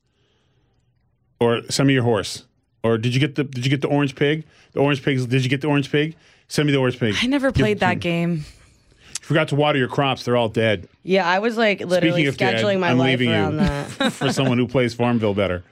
[1.41, 2.45] or send me your horse,
[2.83, 4.45] or did you get the did you get the orange pig?
[4.71, 5.25] The orange pigs?
[5.25, 6.15] Did you get the orange pig?
[6.49, 7.15] Send me the orange pig.
[7.21, 8.01] I never played to that me.
[8.01, 8.31] game.
[8.31, 10.89] You forgot to water your crops; they're all dead.
[11.03, 13.59] Yeah, I was like literally Speaking of dead, scheduling my I'm life leaving around you
[13.59, 14.11] that.
[14.13, 15.63] for someone who plays Farmville better.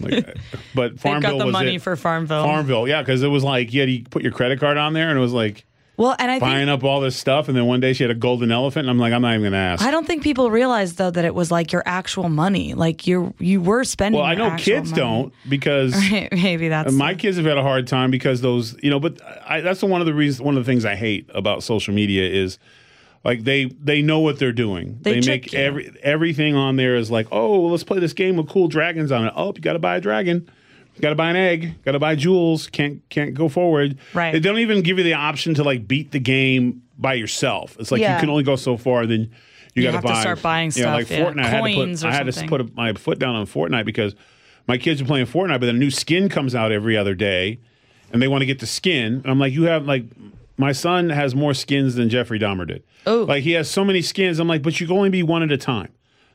[0.00, 0.36] Like,
[0.74, 1.82] but They've Farmville got the was money it.
[1.82, 2.44] for Farmville.
[2.44, 5.08] Farmville, yeah, because it was like you had to put your credit card on there,
[5.08, 5.64] and it was like
[5.98, 8.10] well, and I think buying up all this stuff, and then one day she had
[8.12, 9.84] a golden elephant, and I'm like, I'm not even gonna ask.
[9.84, 12.74] I don't think people realize though that it was like your actual money.
[12.74, 14.20] Like you you were spending.
[14.20, 15.02] well, I know kids money.
[15.02, 15.94] don't because
[16.32, 19.00] Maybe that's my kids have had a hard time because those, you know.
[19.00, 20.40] But I, that's one of the reasons.
[20.40, 22.60] One of the things I hate about social media is
[23.24, 24.98] like they they know what they're doing.
[25.02, 25.58] They make you.
[25.58, 29.26] every everything on there is like, oh, let's play this game with cool dragons on
[29.26, 29.32] it.
[29.34, 30.48] Oh, you got to buy a dragon.
[31.00, 31.82] Got to buy an egg.
[31.84, 32.66] Got to buy jewels.
[32.68, 33.98] Can't can't go forward.
[34.14, 34.32] Right.
[34.32, 37.76] They don't even give you the option to like beat the game by yourself.
[37.78, 38.14] It's like Yeah.
[38.16, 39.06] you can only go so far.
[39.06, 39.30] Then
[39.74, 40.20] you, You got to buy.
[40.20, 40.84] start buying stuff.
[40.84, 41.24] Yeah, like yeah.
[41.24, 41.44] Fortnite.
[41.44, 42.04] I had to put.
[42.04, 44.14] I had to put my foot down on Fortnite because
[44.66, 47.58] my kids are playing Fortnite, but then a new skin comes out every other day,
[48.12, 49.14] and they want to get the skin.
[49.14, 50.04] And I'm like, you have like.
[50.60, 52.82] My son has more skins than Jeffrey Dahmer did.
[53.06, 53.22] Oh.
[53.28, 54.40] Like he has so many skins.
[54.40, 55.92] I'm like, but you can only be one at a time.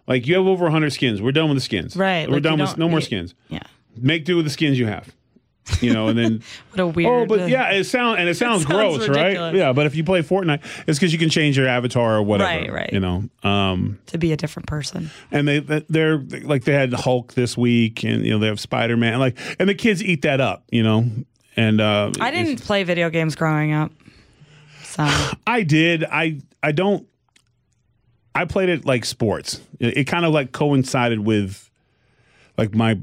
[0.08, 1.22] Like you have over 100 skins.
[1.22, 1.98] We're done with the skins.
[1.98, 3.36] Right, We're like, done with no more skins.
[3.50, 3.60] Yeah.
[3.98, 5.14] Make do with the skins you have.
[5.80, 7.10] You know, and then What a weird.
[7.10, 9.56] oh, but yeah, it sounds and it sounds, sounds gross, right?
[9.56, 12.50] Yeah, but if you play Fortnite, it's because you can change your avatar or whatever.
[12.50, 12.90] Right, right.
[12.92, 15.10] You know, um, to be a different person.
[15.32, 18.98] and they they're like they had Hulk this week, and you know they have Spider
[18.98, 21.10] Man, like, and the kids eat that up, you know.
[21.56, 23.94] And uh, I didn't play video games growing up.
[24.84, 25.06] So
[25.48, 26.04] I did.
[26.04, 27.08] I I don't.
[28.36, 29.62] I played it like sports.
[29.80, 31.70] It, it kind of like coincided with
[32.58, 33.00] like my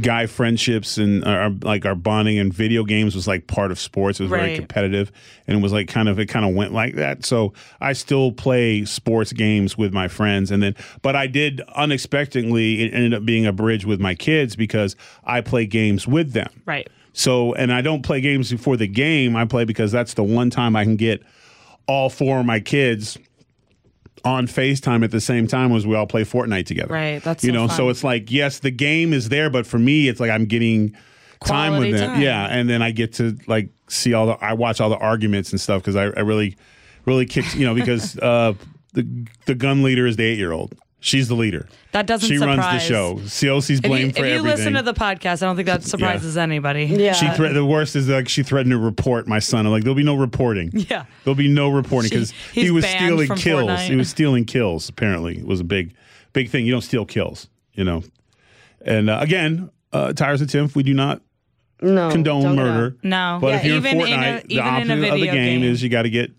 [0.00, 3.78] guy friendships and uh, our, like our bonding and video games was like part of
[3.78, 4.20] sports.
[4.20, 5.12] It was very competitive
[5.46, 7.24] and it was like kind of it kind of went like that.
[7.24, 12.82] So I still play sports games with my friends and then but I did unexpectedly
[12.82, 16.50] it ended up being a bridge with my kids because I play games with them.
[16.66, 16.88] right.
[17.14, 19.36] So, and I don't play games before the game.
[19.36, 21.22] I play because that's the one time I can get
[21.86, 23.18] all four of my kids
[24.24, 26.92] on FaceTime at the same time as we all play Fortnite together.
[26.92, 27.68] Right, that's you so know.
[27.68, 27.76] fun.
[27.76, 30.92] So it's like yes, the game is there, but for me, it's like I'm getting
[31.44, 32.10] time Quality with them.
[32.12, 32.22] time.
[32.22, 35.50] Yeah, and then I get to like see all the I watch all the arguments
[35.50, 36.56] and stuff because I, I really
[37.04, 38.54] really kick you know because uh,
[38.94, 40.74] the the gun leader is the eight year old.
[41.04, 41.66] She's the leader.
[41.90, 42.38] That doesn't surprise.
[42.38, 43.56] She runs the surprise- show.
[43.56, 44.44] COC's If you, blamed if you everything.
[44.44, 46.84] listen to the podcast, I don't think that surprises anybody.
[46.84, 47.12] Yeah.
[47.12, 49.66] She thre- the worst is like she threatened to report my son.
[49.66, 50.70] I'm like there'll be no reporting.
[50.88, 51.04] Yeah.
[51.24, 53.68] There'll be no reporting because he was stealing from kills.
[53.68, 53.88] Fortnite.
[53.88, 54.88] He was stealing kills.
[54.88, 55.92] Apparently, it was a big,
[56.32, 56.64] big thing.
[56.66, 58.04] You don't steal kills, you know.
[58.84, 61.20] And uh, again, uh, tires of Tiff, we do not
[61.80, 62.96] no, condone don't murder.
[63.02, 63.38] No.
[63.40, 65.20] but Yeah, if you're even in in a- Fortnite, the even in a opposite of
[65.20, 65.64] the game, game.
[65.64, 66.30] is you got to get,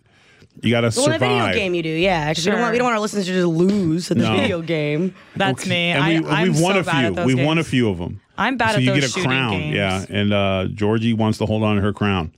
[0.62, 2.34] you got to Well, in a video game, you do, yeah.
[2.34, 4.36] 'cause We don't want we don't want our listeners to just lose at the No.
[4.38, 5.14] video game.
[5.36, 5.92] That's me.
[5.92, 6.94] And we, I'm we've won so a few.
[7.08, 8.22] at those We've won a few of them.
[8.38, 9.76] I'm bad so at you get a shooting crown, games.
[9.76, 10.06] yeah.
[10.10, 12.34] And uh, Georgie wants to hold on to her crown,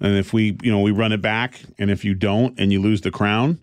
[0.00, 2.80] and if we, you know, we run it back, and if you don't, and you
[2.80, 3.58] lose the crown,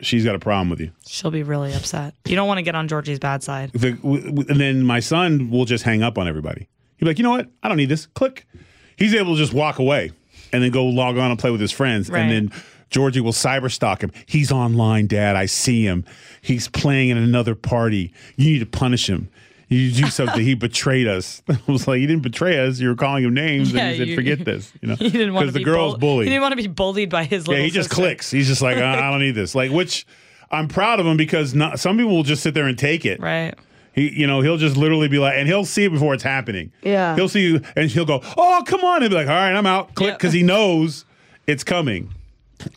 [0.00, 0.90] she's got a problem with you.
[1.06, 2.14] She'll be really upset.
[2.26, 3.70] You don't want to get on Georgie's bad side.
[3.72, 6.68] The, w- w- and then my son will just hang up on everybody.
[6.98, 7.48] He'll be like, you know what?
[7.62, 8.06] I don't need this.
[8.06, 8.46] Click.
[8.96, 10.12] He's able to just walk away
[10.52, 12.10] and then go log on and play with his friends.
[12.10, 12.20] Right.
[12.20, 14.12] And then Georgie will cyber stalk him.
[14.26, 15.36] He's online, Dad.
[15.36, 16.04] I see him.
[16.40, 18.12] He's playing in another party.
[18.36, 19.28] You need to punish him.
[19.68, 20.40] You do something.
[20.40, 21.42] he betrayed us.
[21.50, 22.78] I was like, you didn't betray us.
[22.80, 25.10] You were calling him names, Yeah, and he said, you- "Forget this." You know, He
[25.10, 26.28] didn't want to the be girl's bull- bullied.
[26.28, 28.02] He didn't want to be bullied by his Yeah, little he just sister.
[28.02, 28.30] clicks.
[28.30, 29.54] He's just like, I, I don't need this.
[29.54, 30.06] Like, which
[30.50, 33.20] I'm proud of him because not, some people will just sit there and take it.
[33.20, 33.54] Right.
[33.92, 36.72] He, you know, he'll just literally be like, and he'll see it before it's happening.
[36.82, 37.14] Yeah.
[37.16, 39.66] He'll see you, and he'll go, "Oh, come on!" He'll be like, "All right, I'm
[39.66, 40.14] out." Click Yeah.
[40.16, 41.04] because he knows
[41.46, 42.14] it's coming,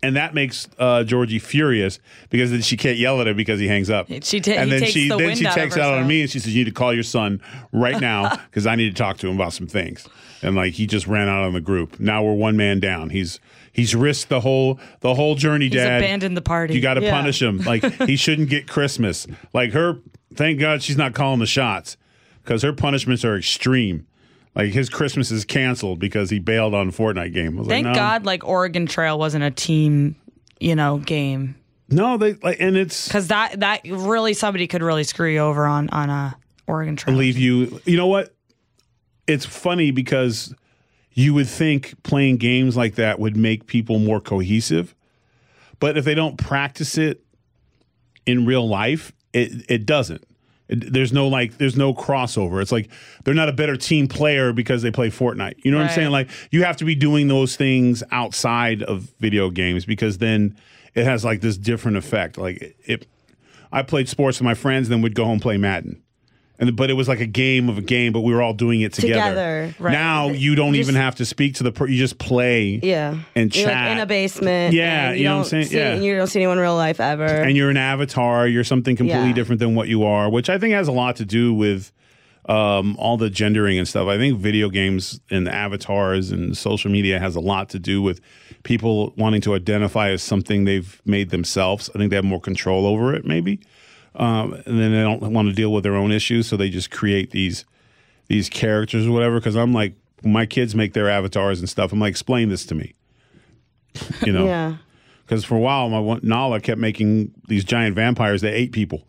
[0.03, 3.67] and that makes uh, Georgie furious because then she can't yell at him because he
[3.67, 4.07] hangs up.
[4.23, 6.07] She ta- and then takes she the then wind she out takes it out on
[6.07, 7.41] me, and she says, "You need to call your son
[7.71, 10.07] right now because I need to talk to him about some things."
[10.43, 11.99] And like he just ran out on the group.
[11.99, 13.09] Now we're one man down.
[13.11, 13.39] He's
[13.71, 16.01] he's risked the whole the whole journey, He's Dad.
[16.01, 16.73] abandoned the party.
[16.73, 17.11] You got to Yeah.
[17.11, 17.59] punish him.
[17.59, 19.27] Like he shouldn't get Christmas.
[19.53, 19.99] Like her,
[20.33, 21.95] thank God she's not calling the shots
[22.43, 24.07] because her punishments are extreme.
[24.55, 27.57] Like his Christmas is canceled because he bailed on Fortnite game.
[27.57, 27.99] I was Thank like, no.
[27.99, 30.15] God, like Oregon Trail wasn't a team,
[30.59, 31.55] you know, game
[31.89, 35.65] No, they like, and it's because that that really somebody could really screw you over
[35.65, 36.37] on on a
[36.67, 37.15] Oregon Trail.
[37.15, 37.81] leave you.
[37.85, 38.35] You know what?
[39.27, 40.53] It's funny because
[41.13, 44.95] you would think playing games like that would make people more cohesive,
[45.79, 47.23] but if they don't practice it
[48.25, 50.25] in real life, it it doesn't.
[50.71, 52.61] There's no like, there's no crossover.
[52.61, 52.89] It's like
[53.23, 55.55] they're not a better team player because they play Fortnite.
[55.63, 56.11] You know what I'm saying?
[56.11, 60.57] Like you have to be doing those things outside of video games because then
[60.93, 62.37] it has like this different effect.
[62.37, 63.07] Like it,
[63.71, 66.01] I played sports with my friends, then we'd go home and play Madden.
[66.61, 68.81] And, but it was like a game of a game, but we were all doing
[68.81, 69.13] it together.
[69.31, 69.75] Together.
[69.79, 69.91] Right.
[69.91, 72.79] Now you don't Just- even have to speak to the per- you just play.
[72.83, 73.17] Yeah.
[73.35, 73.91] And You're, like, chat.
[73.93, 74.73] in a basement.
[74.75, 75.65] Yeah, and you know what I'm saying?
[75.65, 75.95] See, Yeah.
[75.95, 77.25] You don't see anyone in real life ever.
[77.25, 78.47] and you're an avatar.
[78.47, 79.33] You're something completely Yeah.
[79.33, 81.91] different than what you are, which I think has a lot to do with
[82.49, 84.07] um, all the gendering and stuff.
[84.07, 88.19] I think video games and avatars and social media has a lot to do with
[88.63, 91.89] people wanting to identify as something they've made themselves.
[91.93, 93.59] I think they have more control over it, maybe,
[94.15, 96.91] um, and then they don't want to deal with their own issues, so they just
[96.91, 97.65] create these
[98.27, 99.39] these characters or whatever.
[99.39, 99.93] Because I'm like,
[100.23, 101.91] my kids make their avatars and stuff.
[101.91, 102.93] I'm like, explain this to me.
[104.25, 104.75] You know, yeah.
[105.25, 109.05] because for a while my Nala kept making these giant vampires that ate people.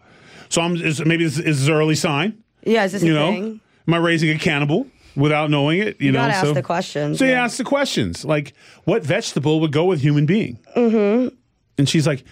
[0.49, 2.43] So I'm is, maybe this is an early sign.
[2.65, 3.61] Yeah, is this You a know, thing?
[3.87, 6.01] am I raising a cannibal without knowing it?
[6.01, 7.19] You, You know, gotta so ask the questions.
[7.19, 7.45] So you yeah.
[7.45, 10.59] ask the questions like, what vegetable would go with human being?
[10.77, 11.35] Mm-hmm.
[11.79, 12.25] And she's like,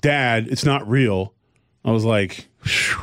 [0.00, 1.32] Dad, it's not real.
[1.84, 2.98] I was like, Phew.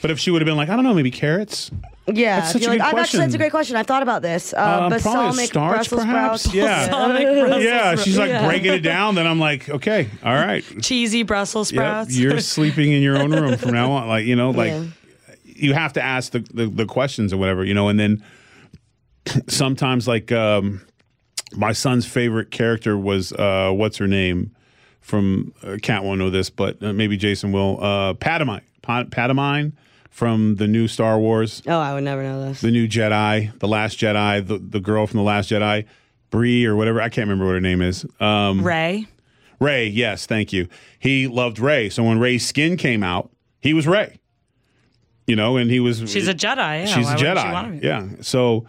[0.00, 1.70] but if she would have been like, I don't know, maybe carrots.
[2.10, 3.76] Yeah, That's such you're a like, good "Oh, actually, that's a great question.
[3.76, 4.54] I thought about this.
[4.54, 6.42] Uh, Uh, balsamic probably a starch, Brussels perhaps.
[6.44, 6.54] sprouts.
[6.56, 6.88] Yeah.
[6.90, 8.46] Balsamic Brussels yeah, she's like Yeah.
[8.46, 9.14] breaking it down.
[9.14, 10.64] Then I'm like, okay, all right.
[10.80, 12.16] cheesy Brussels Yep, sprouts.
[12.16, 14.08] you're sleeping in your own room from now on.
[14.08, 14.84] Like you know, like Yeah.
[15.44, 18.24] you have to ask the, the the questions or whatever, you know, and then
[19.48, 20.80] sometimes like um,
[21.56, 24.54] my son's favorite character was uh, what's her name
[25.08, 27.82] from uh, Kat won't know this, but uh, maybe Jason will.
[27.82, 29.72] Uh, Padamine, Pa- Padamine
[30.10, 32.60] from the new Star Wars, Oh, I would never know this.
[32.60, 35.86] the new Jedi, the Last Jedi, the the girl from the Last Jedi,
[36.30, 37.00] Bree or whatever.
[37.00, 38.04] I can't remember what her name is.
[38.20, 39.06] Um, Rey.
[39.60, 40.68] Rey, yes, thank you.
[40.98, 44.18] He loved Rey, so when Rey's skin came out, he was Rey.
[45.26, 45.98] You know, and he was.
[46.10, 46.56] She's a Jedi.
[46.56, 47.80] Yeah, she's why a wouldn't she want to Jedi.
[47.80, 47.86] be?
[47.86, 48.22] Yeah.
[48.22, 48.66] So,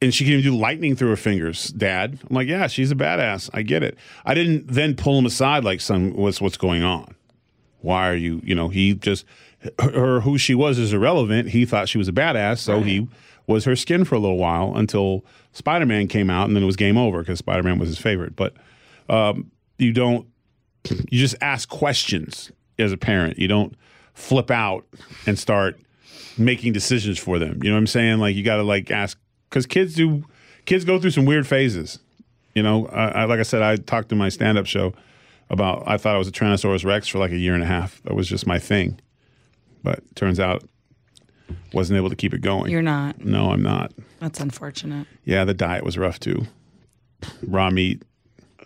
[0.00, 2.18] and she can even do lightning through her fingers, Dad.
[2.28, 3.50] I'm like, yeah, she's a badass.
[3.54, 3.96] I get it.
[4.24, 7.14] I didn't then pull him aside like, son, what's what's going on?
[7.80, 8.40] Why are you?
[8.44, 9.24] You know, he just
[9.80, 11.50] her who she was is irrelevant.
[11.50, 13.08] He thought she was a badass, so he
[13.46, 16.66] was her skin for a little while until Spider Man came out, and then it
[16.66, 18.36] was game over because Spider Man was his favorite.
[18.36, 18.54] But
[19.08, 20.26] um, you don't.
[21.10, 23.38] You just ask questions as a parent.
[23.38, 23.74] You don't
[24.14, 24.86] flip out
[25.26, 25.78] and start
[26.38, 27.62] making decisions for them.
[27.62, 28.18] You know what I'm saying?
[28.18, 30.24] Like you got to like ask because kids do.
[30.64, 32.00] Kids go through some weird phases.
[32.54, 34.94] You know, I, I, like I said, I talked to my stand-up show
[35.50, 35.84] about.
[35.86, 38.02] I thought I was a Tyrannosaurus Rex for like a year and a half.
[38.02, 38.98] That was just my thing,
[39.82, 40.64] but turns out
[41.72, 42.70] wasn't able to keep it going.
[42.72, 43.24] You're not.
[43.24, 43.92] no, I'm not.
[44.20, 45.06] That's unfortunate.
[45.24, 46.46] Yeah, the diet was rough too.
[47.46, 48.02] Raw meat.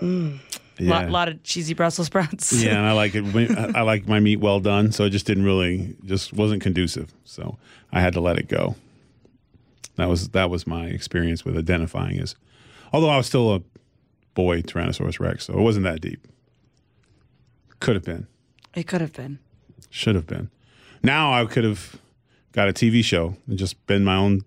[0.01, 0.39] A Yeah.
[0.79, 2.53] lot, lot of cheesy Brussels sprouts.
[2.63, 3.25] yeah, and I like it.
[3.51, 7.13] I I like my meat well done, so it just didn't really, just wasn't conducive.
[7.25, 7.59] So
[7.93, 8.77] I had to let it go.
[10.01, 12.35] That was that was my experience with identifying as,
[12.93, 13.63] although I was still a
[14.35, 16.27] boy Tyrannosaurus Rex, so it wasn't that deep.
[17.81, 18.27] Could have been,
[18.75, 19.39] It could have been.
[19.91, 20.51] should have been.
[21.03, 21.97] Now I could have
[22.53, 24.43] got a TV show and just been my own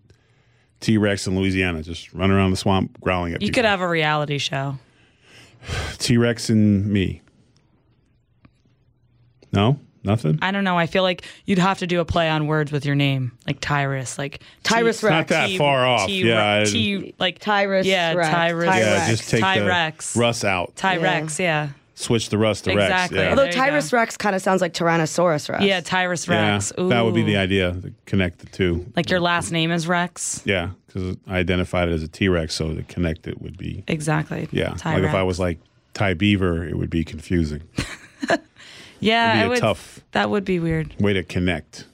[0.80, 3.62] T Rex in Louisiana, just run around the swamp growling at You people.
[3.62, 4.78] could have a reality show.
[5.98, 7.22] T Rex and me.
[9.52, 10.40] No, nothing.
[10.42, 10.78] I don't know.
[10.78, 13.60] I feel like you'd have to do a play on words with your name, like
[13.60, 15.14] Tyrus, like Tyrus T- Rex.
[15.14, 16.08] Not that T- far off.
[16.08, 18.30] T- yeah, I- T, like Tyrus Yeah, Rex.
[18.30, 18.70] Tyrus.
[18.70, 18.78] Tyrex.
[18.80, 19.10] yeah.
[19.10, 20.14] Just take Tyrex.
[20.14, 20.76] the Russ out.
[20.76, 21.40] Tyrex.
[21.40, 21.70] Yeah.
[21.96, 22.84] Switch the Russ to Rex.
[22.90, 23.20] Exactly.
[23.20, 23.30] Yeah.
[23.30, 23.98] Although Tyrus go.
[23.98, 25.64] Rex kind of sounds like Tyrannosaurus Rex.
[25.64, 26.74] Yeah, Tyrus Rex.
[26.76, 26.90] Yeah, Rex.
[26.92, 28.86] that would be the idea to connect the two.
[28.96, 30.42] Like your last name is Rex.
[30.44, 33.84] Yeah, because I identified it as a T Rex, so to connect it would be
[33.88, 34.50] Exactly.
[34.52, 34.72] yeah.
[34.72, 34.86] Tyrex.
[34.86, 35.60] Like if I was like
[35.94, 37.62] Ty Beaver, it would be confusing.
[39.04, 40.96] yeah, it'd be I a would, tough- That would be weird.
[41.00, 41.86] Way to connect.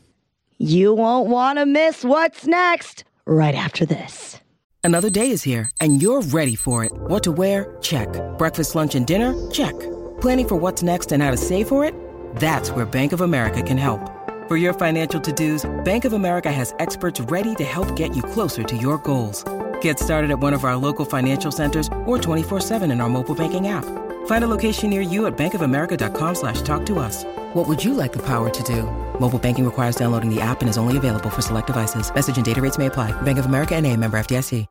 [0.57, 4.39] You won't want to miss what's next right after this.
[4.83, 6.91] Another day is here, and you're ready for it.
[6.93, 7.77] What to wear?
[7.81, 8.07] Check.
[8.37, 9.33] Breakfast, lunch, and dinner?
[9.51, 9.77] Check.
[10.21, 11.93] Planning for what's next and how to save for it?
[12.37, 13.99] That's where Bank of America can help.
[14.47, 18.63] For your financial to-dos, Bank of America has experts ready to help get you closer
[18.63, 19.43] to your goals.
[19.81, 23.67] Get started at one of our local financial centers or 24-7 in our mobile banking
[23.67, 23.85] app.
[24.29, 27.23] Find a location near you at bankofamerica.com slash talk to us.
[27.53, 28.83] What would you like the power to do?
[29.19, 32.13] Mobile banking requires downloading the app and is only available for select devices.
[32.13, 33.11] Message and data rates may apply.
[33.23, 34.67] Bank of America and a member FDIC.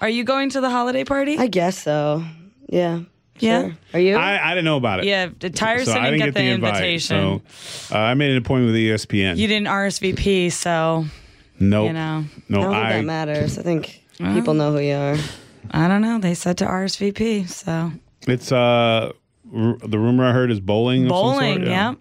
[0.00, 1.36] Are you going to the holiday party?
[1.38, 2.22] I guess so.
[2.68, 3.00] Yeah.
[3.40, 3.62] Yeah.
[3.62, 3.76] Sure.
[3.94, 4.14] Are you?
[4.14, 5.06] I, I didn't know about it.
[5.06, 6.74] yeah, the Tyrus so I didn't, didn't get, the, invite.
[6.74, 7.42] invitation.
[7.88, 9.38] So uh, I made an appointment with ESPN.
[9.38, 11.06] You didn't RSVP, so
[11.58, 11.88] nope.
[11.88, 12.26] you know.
[12.48, 12.92] No, I don't think I.
[12.92, 13.58] that matters.
[13.58, 15.16] I think people know who you are.
[15.72, 16.20] I don't know.
[16.20, 17.90] They said to RSVP, so
[18.30, 19.12] It's uh,
[19.54, 21.04] r- the rumor I heard is bowling.
[21.04, 21.34] of some sort.
[21.40, 21.66] bowling.
[21.66, 21.94] Yeah,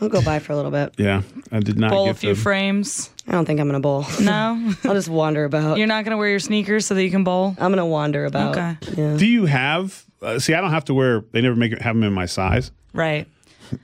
[0.00, 0.94] I'll go by for a little bit.
[0.98, 3.10] Yeah, I did not bowl a get few the- frames.
[3.28, 4.04] I don't think I'm gonna bowl.
[4.20, 5.78] No, I'll just wander about.
[5.78, 7.54] you're not gonna wear your sneakers so that you can bowl.
[7.58, 8.56] I'm gonna wander about.
[8.56, 8.76] Okay.
[9.00, 9.16] Yeah.
[9.16, 10.04] Do you have?
[10.22, 11.24] Uh, see, I don't have to wear.
[11.32, 13.26] They never make it, have them in my size, Right.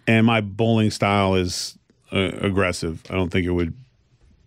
[0.07, 1.79] and my bowling style is
[2.13, 3.03] uh, aggressive.
[3.11, 3.75] I don't think it would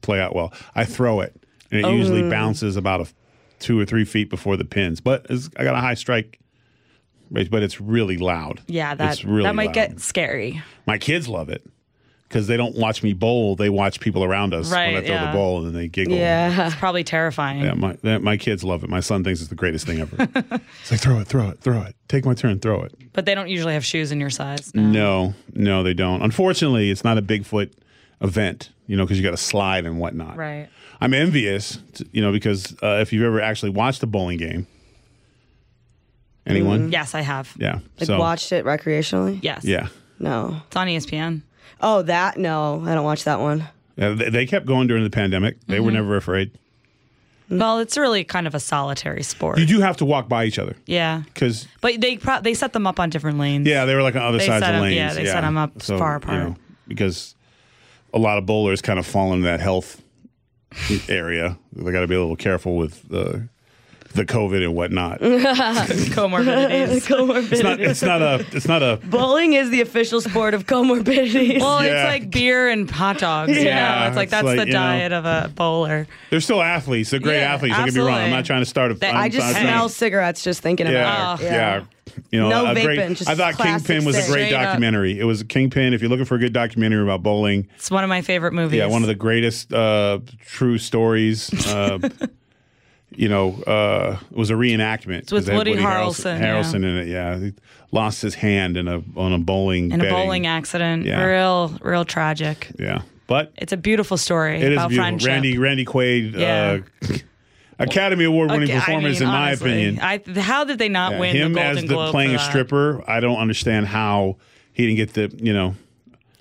[0.01, 0.54] play out well.
[0.75, 1.36] I throw it,
[1.71, 1.91] and it Oh.
[1.91, 3.13] usually bounces about a f-
[3.60, 5.01] two or three feet before the pins.
[5.01, 6.39] But it's, I got a high strike, rate,
[7.31, 8.61] but it's really loud.
[8.67, 9.75] Yeah, that really that might loud.
[9.75, 10.61] get scary.
[10.85, 11.63] My kids love it
[12.27, 15.25] because they don't watch me bowl; they watch people around us when I throw yeah.
[15.27, 16.15] the bowl, and then they giggle.
[16.15, 16.67] Yeah.
[16.67, 17.63] It's probably terrifying.
[17.63, 18.89] Yeah, my that- my kids love it.
[18.89, 20.15] My son thinks it's the greatest thing ever.
[20.81, 21.95] it's like throw it, throw it, throw it.
[22.07, 22.93] Take my turn, throw it.
[23.13, 24.73] But they don't usually have shoes in your size.
[24.73, 24.83] No.
[24.83, 26.21] No, no, they don't.
[26.21, 27.71] Unfortunately, it's not a Bigfoot
[28.21, 30.38] event, you know, because you got to slide and whatnot.
[30.38, 30.69] Right.
[31.01, 31.79] I'm envious,
[32.11, 34.67] you know, because uh, if you've ever actually watched a bowling game,
[36.45, 36.91] anyone?
[36.91, 37.53] Yes, I have.
[37.60, 37.79] Yeah.
[37.99, 39.39] Like so watched it recreationally?
[39.41, 39.63] Yes.
[39.63, 39.88] yeah,
[40.19, 40.62] No.
[40.67, 41.41] It's on ESPN.
[41.81, 42.38] Oh, that?
[42.38, 43.67] No, I don't watch that one.
[43.97, 45.58] yeah they, they kept going during the pandemic.
[45.67, 45.86] They Mm-hmm.
[45.86, 46.51] were never afraid.
[47.47, 49.60] Well, it's really kind of a solitary sport.
[49.60, 51.21] You do have to walk by each other yeah.
[51.31, 53.67] because But they pro- they set them up on different lanes.
[53.67, 54.95] Yeah, they were like on other They sides set of 'em- lanes.
[54.95, 56.53] yeah, they set 'em up far apart.
[56.88, 57.36] because
[58.15, 60.01] a lot of bowlers kind of fall into that health
[61.08, 61.58] area.
[61.73, 63.39] They got to be a little careful with uh,
[64.15, 65.19] the COVID and whatnot.
[66.15, 67.51] Comorbidities.
[67.51, 67.80] It's not.
[67.80, 68.45] It's not a.
[68.51, 68.99] It's not a.
[69.06, 71.60] Bowling is the official sport of comorbidities.
[71.60, 72.04] well, Yeah.
[72.04, 73.51] it's like beer and hot dogs.
[73.58, 74.08] you Yeah, know?
[74.08, 74.80] it's like it's that's like, the you know.
[74.80, 76.08] diet of a bowler.
[76.30, 77.10] They're still athletes.
[77.12, 77.75] They're great Yeah, athletes.
[77.75, 78.13] Don't get me wrong.
[78.15, 78.95] I'm not trying to start a.
[78.95, 81.01] They- I'm just not trying to- smell cigarettes just thinking Yeah,
[81.34, 81.45] about it.
[81.45, 81.84] yeah.
[82.32, 83.17] You know, No a vaping, great.
[83.17, 84.63] just I thought Kingpin was a great Straight up.
[84.63, 85.19] documentary.
[85.19, 85.93] It was Kingpin.
[85.93, 88.78] If you're looking for a good documentary about bowling, It's one of my favorite movies.
[88.78, 91.49] yeah, one of the greatest uh, true stories.
[91.67, 91.99] Uh,
[93.15, 95.19] you know, uh, it was a reenactment.
[95.19, 96.88] It's with had Woody Harrelson, Harrelson, yeah.
[96.89, 97.08] In it.
[97.08, 97.54] Yeah, he
[97.91, 101.06] lost his hand in a on a bowling in a bowling accident.
[101.06, 101.23] Yeah.
[101.23, 102.71] Real, real tragic.
[102.80, 105.04] Yeah, but It's a beautiful story it is about beautiful.
[105.10, 105.28] friendship.
[105.28, 106.80] Randy Randy Quaid, Yeah.
[107.10, 107.17] uh,
[107.80, 109.99] Academy Award winning Okay, I performance, mean, in my honestly, opinion.
[110.01, 112.39] I, how did they not Yeah, win him the Golden as the Globe playing a
[112.39, 114.38] stripper, I don't understand how
[114.71, 115.75] he didn't get the you know.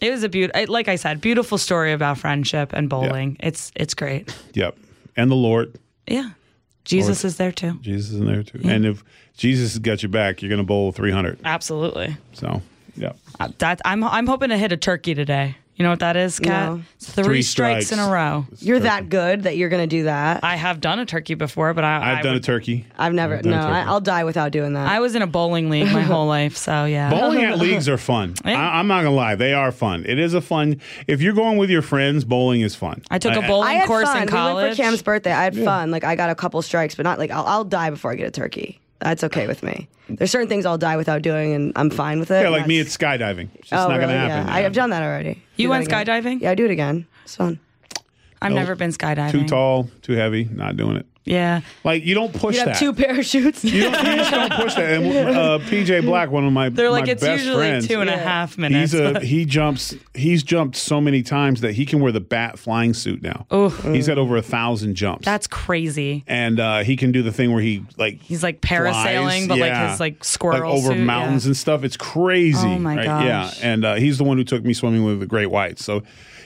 [0.01, 3.37] It was a beautiful, like I said, beautiful story about friendship and bowling.
[3.41, 4.33] It's it's great.
[4.55, 4.77] Yep,
[5.17, 6.31] and the Lord, Yeah,
[6.85, 7.79] Jesus is there too.
[7.81, 8.61] Jesus is in there too.
[8.65, 9.03] And if
[9.37, 11.39] Jesus has got your back, you're gonna bowl 300.
[11.45, 12.17] Absolutely.
[12.33, 12.63] So,
[12.97, 13.17] yep.
[13.41, 15.57] Uh, That I'm I'm hoping to hit a turkey today.
[15.77, 16.71] You know what that is, Kat?
[16.71, 16.83] No.
[17.01, 17.91] Three, Three strikes.
[17.91, 18.13] in a strikes.
[18.13, 18.47] row.
[18.61, 20.45] You're that good that you're gonna do that.
[20.45, 22.87] I have done a turkey before, but I I've I done would- a turkey.
[22.97, 23.39] I've never.
[23.43, 23.59] done No.
[23.59, 24.87] I, I'll die without doing that.
[24.87, 27.11] I was in a bowling league my whole life, so yeah.
[27.11, 28.35] Bowling at leagues are fun.
[28.45, 28.53] Yeah.
[28.61, 30.05] I, I'm not gonna lie, they are fun.
[30.07, 30.81] It is a fun.
[31.09, 33.03] If you're going with your friends, bowling is fun.
[33.11, 34.19] I took a a bowling I had course fun.
[34.19, 34.63] in We college.
[34.65, 35.33] went for Cam's birthday.
[35.33, 35.91] I had fun.
[35.91, 38.29] Like I got a couple strikes, but not like I'll, I'll die before I get
[38.29, 38.81] a turkey.
[39.05, 39.87] That's okay with me.
[40.09, 42.35] There's certain things I'll die without doing, and I'm fine with it.
[42.41, 43.49] Yeah, and like me, that's- it's skydiving.
[43.55, 44.13] It's just oh, not really?
[44.15, 44.49] gonna happen.
[44.49, 44.55] Yeah.
[44.55, 45.43] I, I've done that already.
[45.57, 46.07] You Do went again.
[46.07, 46.41] skydiving?
[46.41, 47.07] Yeah, I do it again.
[47.25, 47.61] It's fun.
[48.43, 48.57] I've Nope.
[48.61, 49.31] never been skydiving.
[49.31, 50.45] Too tall, too heavy.
[50.51, 51.07] Not doing it.
[51.25, 51.63] Yeah.
[51.85, 52.77] Like you don't push You have that.
[52.79, 53.65] two parachutes.
[53.65, 54.93] you, don't, you just don't push that.
[55.03, 58.01] And uh, PJ Black, one of my They're like my it's best usually friends, two
[58.03, 58.93] and a half minutes.
[58.93, 62.59] He's a he jumps he's jumped so many times that he can wear the bat
[62.59, 63.47] flying suit now.
[63.53, 63.69] Ooh.
[63.71, 65.25] He's got over a thousand jumps.
[65.25, 66.25] That's crazy.
[66.27, 69.59] and uh, he can do the thing where he like He's like parasailing, flies, but
[69.59, 69.91] like yeah.
[69.93, 71.49] his like squirrel like over suit, mountains yeah.
[71.49, 71.85] and stuff.
[71.85, 72.67] It's crazy.
[72.69, 73.05] Oh, my right?
[73.07, 73.25] gosh.
[73.25, 75.83] Yeah, and uh, he's the one who took me swimming with the great whites.
[75.85, 76.03] So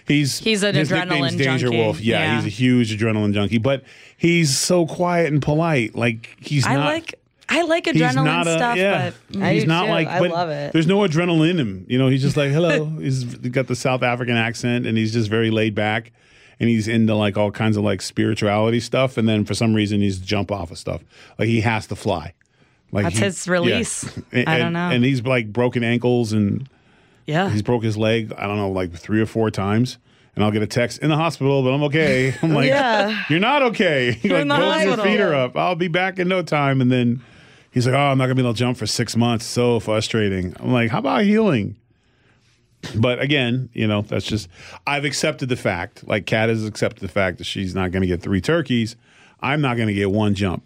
[0.06, 1.76] he's He's an his nickname's adrenaline Danger junkie.
[1.78, 2.00] Wolf.
[2.00, 2.36] Yeah, Yeah.
[2.36, 3.82] he's a huge adrenaline junkie, but
[4.16, 5.94] he's so quiet and polite.
[5.94, 6.84] Like he's I not.
[6.84, 7.14] like
[7.48, 9.12] I like He's adrenaline not a, stuff, yeah.
[9.30, 9.90] but I he's do not too.
[9.90, 10.06] like.
[10.06, 10.72] I but love it.
[10.72, 11.86] There's no adrenaline in him.
[11.88, 12.84] You know, he's just like hello.
[13.00, 16.12] he's got the South African accent, and he's just very laid back,
[16.60, 19.16] and he's into like all kinds of like spirituality stuff.
[19.16, 21.02] And then for some reason, he's jump off of stuff.
[21.38, 22.34] Like he has to fly.
[22.92, 24.04] Like That's he- his release.
[24.30, 24.90] And, I don't know.
[24.90, 26.68] And he's like broken ankles, and
[27.26, 27.48] yeah.
[27.48, 28.34] he's broke his leg.
[28.36, 29.96] I don't know, like three or four times.
[30.38, 32.32] And I'll get a text in the hospital, but I'm okay.
[32.42, 33.24] I'm like, Yeah.
[33.28, 34.10] you're not okay.
[34.22, 35.56] like, in the both your feet are up.
[35.56, 36.80] I'll be back in no time.
[36.80, 37.20] And then
[37.72, 39.44] he's like, oh, I'm not gonna be able to jump for six months.
[39.44, 40.54] So frustrating.
[40.60, 41.74] I'm like, how about healing?
[42.94, 44.48] But again, you know, that's just
[44.86, 46.06] I've accepted the fact.
[46.06, 48.94] Like Kat has accepted the fact that she's not gonna get three turkeys.
[49.40, 50.62] I'm not gonna get one jump.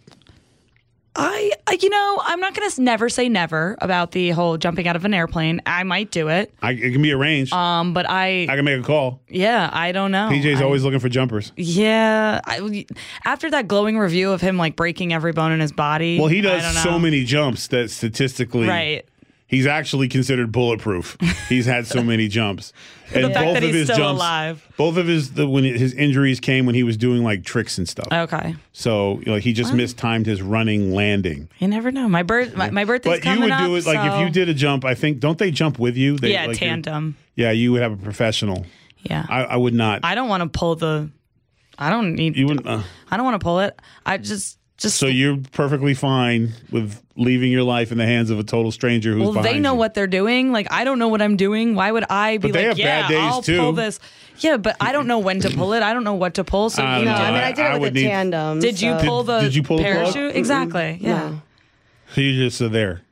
[1.15, 4.87] I, I- you know, I'm not going to never say never about the whole jumping
[4.89, 5.61] out of an airplane.
[5.67, 6.53] I might do it.
[6.63, 7.53] I, it can be arranged.
[7.53, 9.21] Um, but I, I can make a call.
[9.29, 10.29] yeah, I don't know.
[10.31, 11.53] PJ's I- always looking for jumpers.
[11.57, 12.87] Yeah, I,
[13.25, 16.19] after that glowing review of him like breaking every bone in his body.
[16.19, 19.05] Well, he does so many jumps that statistically, Right.
[19.53, 21.19] He's actually considered bulletproof.
[21.51, 22.73] He's had so many jumps,
[23.15, 24.67] and both of his jumps, alive.
[24.79, 27.87] both of his the, when his injuries came when he was doing like tricks and
[27.87, 28.09] stuff.
[28.11, 31.51] Okay, So you know, he just mistimed his running landing.
[31.59, 32.09] you never know.
[32.09, 34.31] My birth, my, my birthday's But you coming would do up, it like if you
[34.31, 34.87] did a jump.
[34.87, 36.17] I think don't they jump with you?
[36.17, 37.19] They, Yeah, like, tandem.
[37.37, 38.65] Yeah, you would have a professional.
[39.03, 40.01] Yeah, I, I, I would not.
[40.03, 41.11] I don't want to pull the.
[41.79, 42.37] I don't need.
[42.37, 42.67] you wouldn't.
[42.67, 43.79] Uh, I don't want to pull it.
[44.07, 44.97] I just just.
[44.99, 49.13] so you're perfectly fine with leaving your life in the hands of a total stranger
[49.15, 49.79] who's well, they know you.
[49.79, 50.53] what they're doing.
[50.53, 51.75] Like I don't know what I'm doing.
[51.75, 53.59] Why would I be But they like, have yeah, bad days, I'll too.
[53.59, 53.99] pull this.
[54.39, 55.83] Yeah, but I don't know when to pull it.
[55.83, 56.71] I don't know what to pull.
[56.71, 57.17] So I you know, know.
[57.19, 58.61] I mean I did I it would with a need- tandem.
[58.61, 59.95] did you pull the did you pull the plug?
[59.95, 60.37] parachute?
[60.37, 60.81] Exactly.
[60.81, 61.05] Mm-hmm.
[61.07, 61.29] Yeah.
[61.31, 61.43] No.
[62.15, 63.03] So you just are there.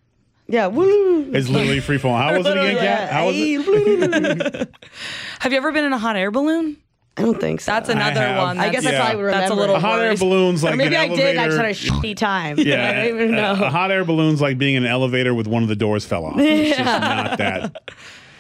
[0.48, 0.66] Yeah.
[0.66, 1.30] Woo.
[1.33, 2.16] It's literally free fall.
[2.16, 3.11] How was it again, Kat?
[3.12, 4.74] How was it?
[5.40, 6.76] Have you ever been in a hot air balloon?
[7.16, 7.72] I don't think so.
[7.72, 8.38] That's another have.
[8.38, 8.58] one.
[8.58, 9.40] I I guess that's- I probably would remember.
[9.40, 11.36] That's a little A hot air balloon's like Or maybe an I did.
[11.36, 12.58] I just had a shitty time.
[12.58, 13.52] Yeah, I don't even know.
[13.52, 16.24] A, hot air balloon's like being in an elevator with one of the doors fell
[16.24, 16.38] off.
[16.38, 17.82] It's just not that.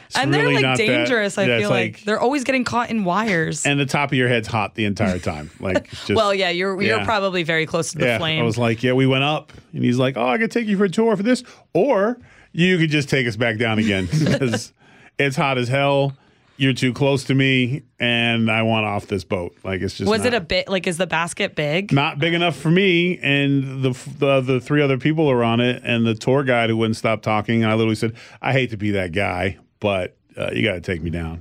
[0.06, 1.38] It's and they're really like not that- dangerous.
[1.38, 2.02] I yeah, feel like.
[2.04, 3.64] they're always getting caught in wires.
[3.64, 5.50] and the top of your head's hot the entire time.
[5.60, 8.18] Like just, well, yeah, you're you're probably very close to the yeah.
[8.18, 8.40] flame.
[8.40, 10.76] I was like, yeah, we went up, and he's like, oh, I could take you
[10.78, 11.44] for a tour for this,
[11.74, 12.18] or
[12.52, 14.72] you could just take us back down again because
[15.18, 16.14] it's hot as hell.
[16.60, 19.56] You're too close to me, and I want off this boat.
[19.64, 21.90] Like it's just was not- it a bit like is the basket big?
[21.90, 25.80] not big enough for me and the, the the three other people are on it
[25.84, 28.90] and the tour guide who wouldn't stop talking i literally said i hate to be
[28.90, 31.40] that guy but uh, you got to take me down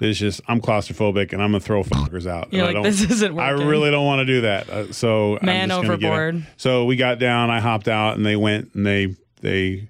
[0.00, 2.52] It's just I'm claustrophobic and I'm gonna throw fuckers out.
[2.52, 4.68] You're And I like, "This isn't I really don't want to do that.
[4.70, 6.10] Uh, so I'm Man just gonna get it.
[6.12, 6.46] overboard.
[6.56, 7.50] So we got down.
[7.50, 9.88] I hopped out, and they went and they they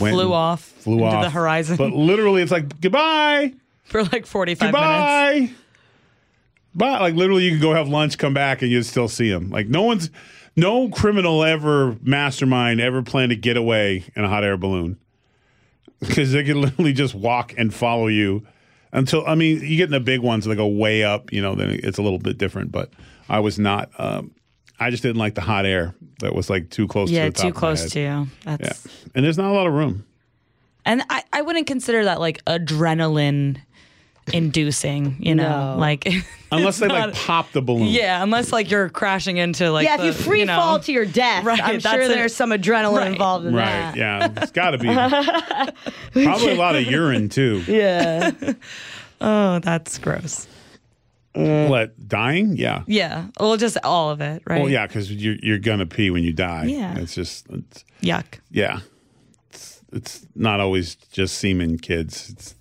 [0.00, 3.52] went Flew off flew into off the horizon But literally, it's like goodbye,
[3.84, 4.72] for like 45 minutes.
[4.72, 5.50] goodbye.
[6.74, 9.50] But like literally, you could go have lunch, come back, and you'd still see them.
[9.50, 10.10] Like no one's,
[10.56, 14.98] no criminal ever mastermind ever planned to get away in a hot air balloon
[16.00, 18.44] because they could literally just walk and follow you
[18.92, 19.24] until.
[19.26, 21.32] I mean, you get in the big ones that go way up.
[21.32, 22.72] You know, then it's a little bit different.
[22.72, 22.90] But
[23.28, 23.90] I was not.
[23.98, 24.32] Um,
[24.80, 27.10] I just didn't like the hot air that was like too close.
[27.10, 27.90] Yeah, to the top too of my close head.
[27.92, 28.04] to you.
[28.06, 30.04] Yeah, That's and there's not a lot of room.
[30.84, 33.58] and I, I wouldn't consider that like adrenaline
[34.32, 35.78] inducing, you know, No.
[35.78, 36.08] like
[36.52, 37.88] Unless they not- like pop the balloon.
[37.88, 40.92] yeah, unless like you're crashing into like yeah, the, if you free know, fall to
[40.92, 42.08] your death, Right, I'm that's sure it.
[42.08, 43.06] there's some adrenaline Right.
[43.12, 43.64] involved in Right.
[43.66, 43.88] that.
[43.90, 43.98] Right?
[43.98, 44.32] Yeah.
[44.42, 44.86] It's got to be.
[46.24, 47.62] Probably a lot of urine too.
[47.66, 48.30] Yeah.
[49.20, 50.46] Oh, that's gross.
[51.34, 51.68] Mm.
[51.68, 52.56] What dying?
[52.56, 52.84] Yeah.
[52.86, 54.60] Yeah, well, just all of it, right?
[54.60, 56.66] Well, yeah, because you're you're gonna pee when you die.
[56.66, 56.96] Yeah.
[56.98, 58.38] It's just it's, yuck.
[58.50, 58.80] yeah.
[59.50, 62.30] It's it's not always just semen, kids.
[62.30, 62.54] It's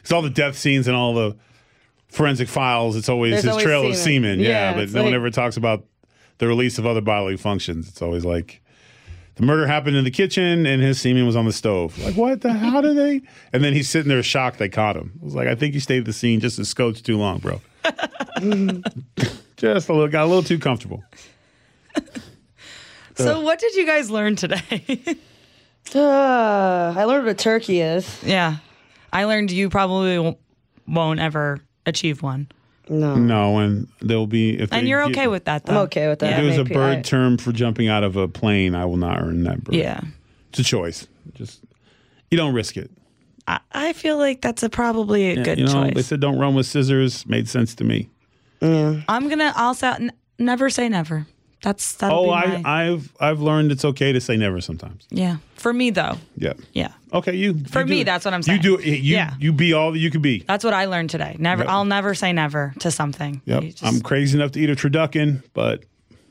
[0.00, 1.36] it's all the death scenes and all the
[2.08, 2.96] forensic files.
[2.96, 4.38] It's always There's his always trail of semen.
[4.38, 4.40] semen.
[4.40, 5.84] Yeah, Yeah, but no one ever talks about
[6.36, 7.88] the release of other bodily functions.
[7.88, 8.60] It's always like.
[9.36, 11.96] The murder happened in the kitchen, and his semen was on the stove.
[12.00, 12.52] Like, what the?
[12.52, 13.20] How did they?
[13.52, 15.12] And then he's sitting there shocked they caught him.
[15.22, 17.38] I was like, I think you stayed at the scene just a scotch too long,
[17.38, 17.60] bro.
[19.56, 21.02] just a little, got a little too comfortable.
[23.16, 25.16] So, what did you guys learn today?
[25.94, 28.22] Uh, I learned what a turkey is.
[28.22, 28.56] yeah,
[29.10, 30.36] I learned you probably won't-
[30.86, 32.48] won't ever achieve one,
[32.90, 33.14] No.
[33.16, 35.64] No, and there'll be if and they you're get- okay with that.
[35.64, 35.72] Though.
[35.72, 36.34] I'm okay with that.
[36.34, 38.84] If it was a Maybe bird I- term for jumping out of a plane, I
[38.84, 39.76] will not earn that bird.
[39.76, 40.02] Yeah,
[40.50, 41.08] it's a choice.
[41.32, 41.64] Just
[42.30, 42.90] you don't risk it.
[43.48, 45.94] I, I feel like that's a probably a Yeah, good you know, choice.
[45.94, 47.26] they said don't run with scissors.
[47.26, 48.08] Made sense to me.
[48.62, 51.26] I'm gonna also n- never say never.
[51.62, 55.06] That's that'll Oh, be I, my, I've I've learned it's okay to say never sometimes.
[55.10, 55.38] yeah.
[55.56, 56.52] For me though, Yeah.
[56.72, 57.58] yeah, Okay, you.
[57.64, 58.04] For you me, it.
[58.04, 58.58] that's what I'm saying.
[58.62, 58.86] You do it.
[59.00, 59.34] You Yeah.
[59.40, 60.44] you be all that you could be.
[60.46, 61.34] that's what I learned today.
[61.38, 61.70] Never, Yep.
[61.72, 63.42] I'll never say never to something.
[63.46, 63.62] Yep.
[63.62, 65.82] Just- I'm crazy enough to eat a turducken, but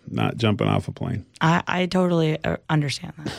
[0.09, 1.25] not jumping off a plane.
[1.41, 3.33] I, I totally uh, understand that.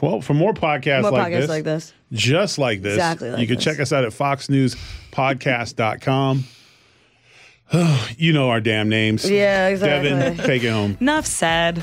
[0.00, 1.92] Well, for more podcasts, More like, podcasts this, like this.
[2.12, 3.64] just like this, Exactly like you can this.
[3.64, 6.44] check us out at foxnewspodcast.com.
[8.16, 9.28] you know our damn names.
[9.28, 10.10] Yeah, exactly.
[10.10, 10.96] Devin, take it home.
[11.00, 11.82] Enough said.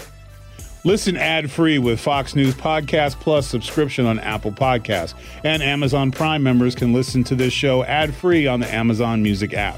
[0.83, 5.13] Listen ad free with Fox News Podcast Plus subscription on Apple Podcasts.
[5.43, 9.53] And Amazon Prime members can listen to this show ad free on the Amazon Music
[9.53, 9.77] app.